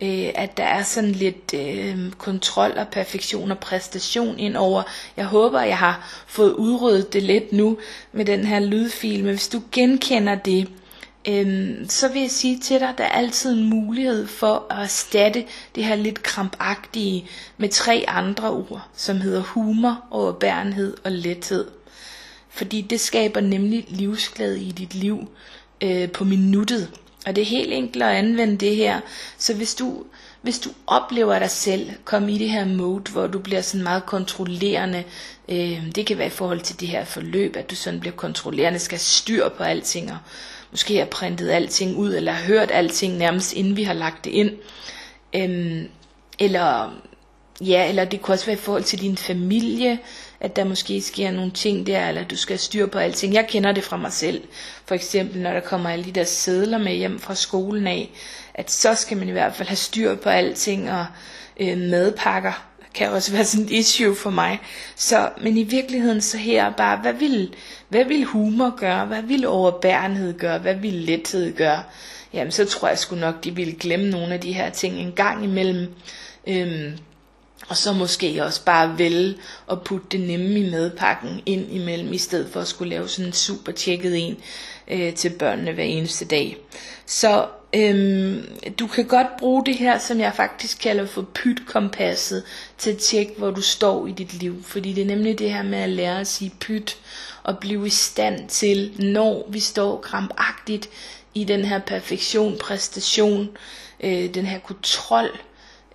øh, 0.00 0.28
at 0.34 0.56
der 0.56 0.64
er 0.64 0.82
sådan 0.82 1.12
lidt 1.12 1.54
øh, 1.54 2.12
kontrol 2.12 2.72
og 2.76 2.88
perfektion 2.88 3.50
og 3.50 3.58
præstation 3.58 4.38
indover. 4.38 4.82
Jeg 5.16 5.24
håber, 5.24 5.60
jeg 5.60 5.78
har 5.78 6.24
fået 6.26 6.52
udryddet 6.52 7.12
det 7.12 7.22
lidt 7.22 7.52
nu 7.52 7.78
med 8.12 8.24
den 8.24 8.44
her 8.44 8.60
lydfil, 8.60 9.24
men 9.24 9.34
hvis 9.34 9.48
du 9.48 9.62
genkender 9.72 10.34
det, 10.34 10.68
øhm, 11.28 11.88
så 11.88 12.08
vil 12.08 12.22
jeg 12.22 12.30
sige 12.30 12.58
til 12.58 12.80
dig, 12.80 12.94
der 12.98 13.04
er 13.04 13.08
altid 13.08 13.52
en 13.52 13.64
mulighed 13.64 14.26
for 14.26 14.66
at 14.70 14.82
erstatte 14.82 15.44
det 15.74 15.84
her 15.84 15.96
lidt 15.96 16.22
krampagtige 16.22 17.28
med 17.56 17.68
tre 17.68 18.04
andre 18.08 18.50
ord, 18.50 18.88
som 18.96 19.20
hedder 19.20 19.42
humor, 19.42 20.04
overbærenhed 20.10 20.96
og 21.04 21.12
lethed. 21.12 21.66
Fordi 22.48 22.80
det 22.80 23.00
skaber 23.00 23.40
nemlig 23.40 23.84
livsglæde 23.88 24.60
i 24.60 24.72
dit 24.72 24.94
liv 24.94 25.28
øh, 25.80 26.10
på 26.10 26.24
minuttet. 26.24 26.90
Og 27.26 27.36
det 27.36 27.42
er 27.42 27.46
helt 27.46 27.72
enkelt 27.72 28.02
at 28.02 28.08
anvende 28.08 28.56
det 28.56 28.76
her. 28.76 29.00
Så 29.38 29.54
hvis 29.54 29.74
du, 29.74 30.04
hvis 30.42 30.58
du 30.58 30.70
oplever 30.86 31.38
dig 31.38 31.50
selv 31.50 31.90
komme 32.04 32.32
i 32.32 32.38
det 32.38 32.50
her 32.50 32.64
mode, 32.64 33.12
hvor 33.12 33.26
du 33.26 33.38
bliver 33.38 33.60
sådan 33.60 33.84
meget 33.84 34.06
kontrollerende, 34.06 35.04
øh, 35.48 35.92
det 35.94 36.06
kan 36.06 36.18
være 36.18 36.26
i 36.26 36.30
forhold 36.30 36.60
til 36.60 36.80
det 36.80 36.88
her 36.88 37.04
forløb, 37.04 37.56
at 37.56 37.70
du 37.70 37.74
sådan 37.74 38.00
bliver 38.00 38.16
kontrollerende, 38.16 38.78
skal 38.78 38.98
styr 38.98 39.48
på 39.48 39.62
alting, 39.62 40.12
og 40.12 40.18
måske 40.76 40.96
har 40.98 41.04
printet 41.04 41.50
alting 41.50 41.96
ud, 41.96 42.14
eller 42.14 42.32
har 42.32 42.46
hørt 42.46 42.70
alting 42.70 43.16
nærmest 43.16 43.52
inden 43.52 43.76
vi 43.76 43.82
har 43.82 43.92
lagt 43.92 44.24
det 44.24 44.30
ind. 44.30 44.50
Øhm, 45.34 45.88
eller 46.38 46.92
Ja, 47.60 47.88
eller 47.88 48.04
det 48.04 48.22
kunne 48.22 48.34
også 48.34 48.46
være 48.46 48.56
i 48.56 48.58
forhold 48.58 48.82
til 48.84 49.00
din 49.00 49.16
familie, 49.16 49.98
at 50.40 50.56
der 50.56 50.64
måske 50.64 51.00
sker 51.00 51.30
nogle 51.30 51.50
ting 51.50 51.86
der, 51.86 52.08
eller 52.08 52.24
du 52.24 52.36
skal 52.36 52.58
styre 52.58 52.88
på 52.88 52.98
alting. 52.98 53.34
Jeg 53.34 53.46
kender 53.48 53.72
det 53.72 53.84
fra 53.84 53.96
mig 53.96 54.12
selv. 54.12 54.42
For 54.84 54.94
eksempel, 54.94 55.40
når 55.42 55.52
der 55.52 55.60
kommer 55.60 55.90
alle 55.90 56.04
de 56.04 56.12
der 56.12 56.24
sædler 56.24 56.78
med 56.78 56.92
hjem 56.94 57.18
fra 57.18 57.34
skolen 57.34 57.86
af, 57.86 58.10
at 58.54 58.70
så 58.70 58.94
skal 58.94 59.16
man 59.16 59.28
i 59.28 59.32
hvert 59.32 59.54
fald 59.54 59.68
have 59.68 59.76
styr 59.76 60.14
på 60.14 60.28
alting, 60.28 60.90
og 60.92 61.06
øh, 61.60 61.78
madpakker 61.78 62.66
kan 62.96 63.10
også 63.10 63.32
være 63.32 63.44
sådan 63.44 63.66
et 63.66 63.70
issue 63.70 64.14
for 64.14 64.30
mig. 64.30 64.58
Så, 64.96 65.30
men 65.42 65.56
i 65.56 65.62
virkeligheden 65.62 66.20
så 66.20 66.36
her 66.38 66.72
bare, 66.72 66.96
hvad 66.96 67.12
vil, 67.12 67.54
hvad 67.88 68.04
vil 68.04 68.24
humor 68.24 68.76
gøre? 68.76 69.06
Hvad 69.06 69.22
vil 69.22 69.46
overbærenhed 69.46 70.38
gøre? 70.38 70.58
Hvad 70.58 70.74
vil 70.74 70.92
lethed 70.92 71.56
gøre? 71.56 71.82
Jamen, 72.32 72.52
så 72.52 72.64
tror 72.64 72.88
jeg 72.88 72.98
sgu 72.98 73.16
nok, 73.16 73.44
de 73.44 73.54
ville 73.54 73.72
glemme 73.80 74.10
nogle 74.10 74.34
af 74.34 74.40
de 74.40 74.52
her 74.52 74.70
ting 74.70 74.94
en 74.98 75.12
gang 75.12 75.44
imellem. 75.44 75.94
Øhm, 76.46 76.92
og 77.68 77.76
så 77.76 77.92
måske 77.92 78.44
også 78.44 78.64
bare 78.64 78.98
vælge 78.98 79.34
at 79.70 79.82
putte 79.82 80.06
det 80.10 80.20
nemme 80.20 80.50
i 80.60 80.70
madpakken 80.70 81.42
ind 81.46 81.72
imellem, 81.72 82.12
i 82.12 82.18
stedet 82.18 82.48
for 82.52 82.60
at 82.60 82.68
skulle 82.68 82.90
lave 82.90 83.08
sådan 83.08 83.26
en 83.26 83.32
super 83.32 83.72
tjekket 83.72 84.28
en 84.28 84.36
øh, 84.88 85.14
til 85.14 85.30
børnene 85.30 85.72
hver 85.72 85.84
eneste 85.84 86.24
dag. 86.24 86.56
Så 87.06 87.46
øhm, 87.74 88.42
du 88.78 88.86
kan 88.86 89.04
godt 89.04 89.26
bruge 89.38 89.64
det 89.66 89.74
her, 89.74 89.98
som 89.98 90.20
jeg 90.20 90.32
faktisk 90.36 90.78
kalder 90.78 91.06
for 91.06 91.22
pytkompasset, 91.34 92.42
til 92.78 92.90
at 92.90 92.98
tjekke, 92.98 93.32
hvor 93.38 93.50
du 93.50 93.62
står 93.62 94.06
i 94.06 94.12
dit 94.12 94.34
liv. 94.34 94.62
Fordi 94.62 94.92
det 94.92 95.02
er 95.02 95.06
nemlig 95.06 95.38
det 95.38 95.52
her 95.52 95.62
med 95.62 95.78
at 95.78 95.88
lære 95.88 96.20
at 96.20 96.26
sige 96.26 96.52
pyt, 96.60 96.96
og 97.42 97.58
blive 97.58 97.86
i 97.86 97.90
stand 97.90 98.48
til, 98.48 98.92
når 98.98 99.46
vi 99.50 99.60
står 99.60 100.00
krampagtigt 100.00 100.88
i 101.34 101.44
den 101.44 101.64
her 101.64 101.78
perfektion, 101.78 102.58
præstation, 102.58 103.48
øh, 104.00 104.34
den 104.34 104.46
her 104.46 104.58
kontrol, 104.58 105.40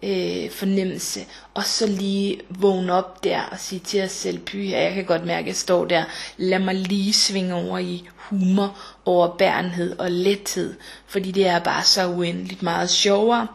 øh, 0.04 0.50
fornemmelse, 0.52 1.20
og 1.54 1.66
så 1.66 1.88
lige 1.88 2.40
vågne 2.50 2.94
op 2.94 3.24
der 3.24 3.42
og 3.42 3.60
sige 3.60 3.80
til 3.80 4.04
os 4.04 4.12
selv, 4.12 4.40
py, 4.40 4.70
jeg 4.70 4.94
kan 4.94 5.06
godt 5.06 5.26
mærke, 5.26 5.40
at 5.40 5.48
jeg 5.48 5.56
står 5.56 5.86
der, 5.86 6.04
lad 6.38 6.60
mig 6.60 6.76
lige 6.76 7.14
svinge 7.14 7.56
over 7.56 7.78
i 7.78 8.08
humor, 8.16 8.78
overbærenhed 9.06 10.00
og 10.00 10.12
lethed, 10.12 10.74
fordi 11.08 11.32
det 11.32 11.48
er 11.48 11.60
bare 11.60 11.84
så 11.84 12.08
uendeligt 12.08 12.64
meget 12.64 12.90
sjovere. 12.90 13.48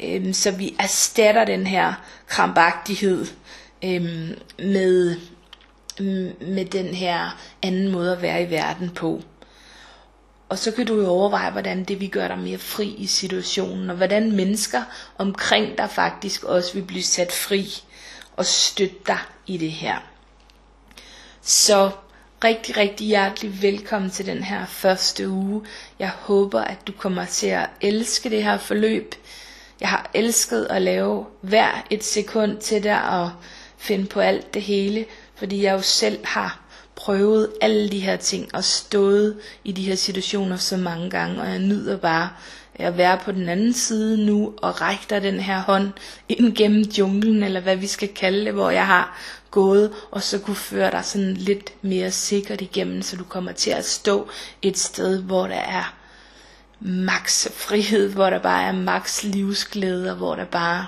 Øhm, 0.00 0.32
så 0.32 0.50
vi 0.50 0.74
erstatter 0.78 1.44
den 1.44 1.66
her 1.66 1.92
krampagtighed 2.26 3.26
øhm, 3.84 4.38
med, 4.58 5.16
med 6.40 6.64
den 6.64 6.86
her 6.86 7.38
anden 7.62 7.92
måde 7.92 8.12
at 8.12 8.22
være 8.22 8.42
i 8.42 8.50
verden 8.50 8.90
på. 8.90 9.22
Og 10.48 10.58
så 10.58 10.70
kan 10.72 10.86
du 10.86 11.00
jo 11.00 11.08
overveje, 11.08 11.50
hvordan 11.50 11.84
det 11.84 12.00
vil 12.00 12.10
gøre 12.10 12.28
dig 12.28 12.38
mere 12.38 12.58
fri 12.58 12.88
i 12.98 13.06
situationen, 13.06 13.90
og 13.90 13.96
hvordan 13.96 14.32
mennesker 14.32 14.82
omkring 15.18 15.78
dig 15.78 15.90
faktisk 15.90 16.44
også 16.44 16.74
vil 16.74 16.82
blive 16.82 17.02
sat 17.02 17.32
fri 17.32 17.82
og 18.36 18.46
støtte 18.46 18.96
dig 19.06 19.18
i 19.46 19.56
det 19.56 19.72
her. 19.72 19.98
Så 21.42 21.90
rigtig, 22.44 22.76
rigtig 22.76 23.06
hjertelig 23.06 23.62
velkommen 23.62 24.10
til 24.10 24.26
den 24.26 24.42
her 24.42 24.66
første 24.66 25.28
uge. 25.28 25.62
Jeg 25.98 26.08
håber, 26.08 26.60
at 26.60 26.86
du 26.86 26.92
kommer 26.92 27.24
til 27.24 27.46
at 27.46 27.68
elske 27.80 28.30
det 28.30 28.42
her 28.42 28.58
forløb. 28.58 29.14
Jeg 29.80 29.88
har 29.88 30.10
elsket 30.14 30.66
at 30.70 30.82
lave 30.82 31.26
hver 31.40 31.86
et 31.90 32.04
sekund 32.04 32.58
til 32.58 32.82
dig 32.82 33.08
og 33.08 33.30
finde 33.76 34.06
på 34.06 34.20
alt 34.20 34.54
det 34.54 34.62
hele, 34.62 35.04
fordi 35.34 35.62
jeg 35.62 35.72
jo 35.72 35.82
selv 35.82 36.26
har 36.26 36.65
prøvet 36.96 37.52
alle 37.60 37.88
de 37.88 38.00
her 38.00 38.16
ting 38.16 38.54
og 38.54 38.64
stået 38.64 39.36
i 39.64 39.72
de 39.72 39.82
her 39.82 39.94
situationer 39.94 40.56
så 40.56 40.76
mange 40.76 41.10
gange, 41.10 41.40
og 41.40 41.48
jeg 41.48 41.58
nyder 41.58 41.96
bare 41.96 42.30
at 42.74 42.96
være 42.98 43.18
på 43.24 43.32
den 43.32 43.48
anden 43.48 43.72
side 43.72 44.26
nu 44.26 44.54
og 44.56 44.80
række 44.80 45.02
dig 45.10 45.22
den 45.22 45.40
her 45.40 45.60
hånd 45.62 45.90
ind 46.28 46.56
gennem 46.56 46.82
junglen, 46.98 47.42
eller 47.42 47.60
hvad 47.60 47.76
vi 47.76 47.86
skal 47.86 48.08
kalde 48.08 48.44
det, 48.44 48.52
hvor 48.52 48.70
jeg 48.70 48.86
har 48.86 49.18
gået, 49.50 49.92
og 50.10 50.22
så 50.22 50.38
kunne 50.38 50.56
føre 50.56 50.90
dig 50.90 51.04
sådan 51.04 51.34
lidt 51.34 51.72
mere 51.82 52.10
sikkert 52.10 52.60
igennem, 52.60 53.02
så 53.02 53.16
du 53.16 53.24
kommer 53.24 53.52
til 53.52 53.70
at 53.70 53.84
stå 53.84 54.28
et 54.62 54.78
sted, 54.78 55.22
hvor 55.22 55.46
der 55.46 55.54
er 55.54 55.94
max 56.80 57.48
frihed, 57.52 58.12
hvor 58.12 58.30
der 58.30 58.38
bare 58.38 58.62
er 58.64 58.72
max 58.72 59.22
livsglæde, 59.24 60.10
og 60.10 60.16
hvor 60.16 60.34
der 60.34 60.44
bare 60.44 60.86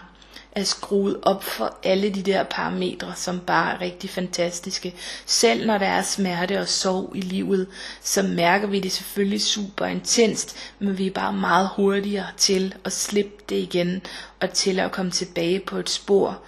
er 0.59 0.65
skruet 0.65 1.19
op 1.23 1.45
for 1.45 1.77
alle 1.83 2.11
de 2.11 2.23
der 2.23 2.43
parametre, 2.43 3.13
som 3.17 3.41
bare 3.41 3.75
er 3.75 3.81
rigtig 3.81 4.11
fantastiske. 4.11 4.95
Selv 5.27 5.67
når 5.67 5.79
der 5.79 5.87
er 5.87 6.03
smerte 6.03 6.61
og 6.61 6.69
sorg 6.69 7.13
i 7.17 7.21
livet, 7.21 7.67
så 8.03 8.23
mærker 8.23 8.67
vi 8.67 8.81
det 8.81 8.93
selvfølgelig 8.93 9.43
super 9.43 9.87
intenst, 9.87 10.57
men 10.79 10.99
vi 10.99 11.07
er 11.07 11.11
bare 11.11 11.33
meget 11.33 11.71
hurtigere 11.77 12.27
til 12.37 12.75
at 12.85 12.93
slippe 12.93 13.43
det 13.49 13.57
igen, 13.57 14.03
og 14.41 14.51
til 14.53 14.81
at 14.81 14.93
komme 14.93 15.11
tilbage 15.11 15.61
på 15.61 15.77
et 15.77 15.91
spor, 15.91 16.39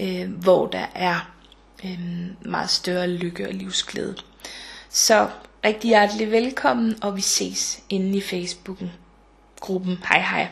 øh, 0.00 0.32
hvor 0.32 0.66
der 0.66 0.86
er 0.94 1.30
øh, 1.84 2.00
meget 2.40 2.70
større 2.70 3.06
lykke 3.06 3.48
og 3.48 3.54
livsglæde. 3.54 4.16
Så 4.90 5.28
rigtig 5.64 5.88
hjertelig 5.88 6.30
velkommen, 6.30 6.96
og 7.02 7.16
vi 7.16 7.20
ses 7.20 7.80
inde 7.88 8.18
i 8.18 8.20
Facebooken 8.20 8.92
gruppen. 9.60 9.98
Hej 10.08 10.20
hej. 10.20 10.48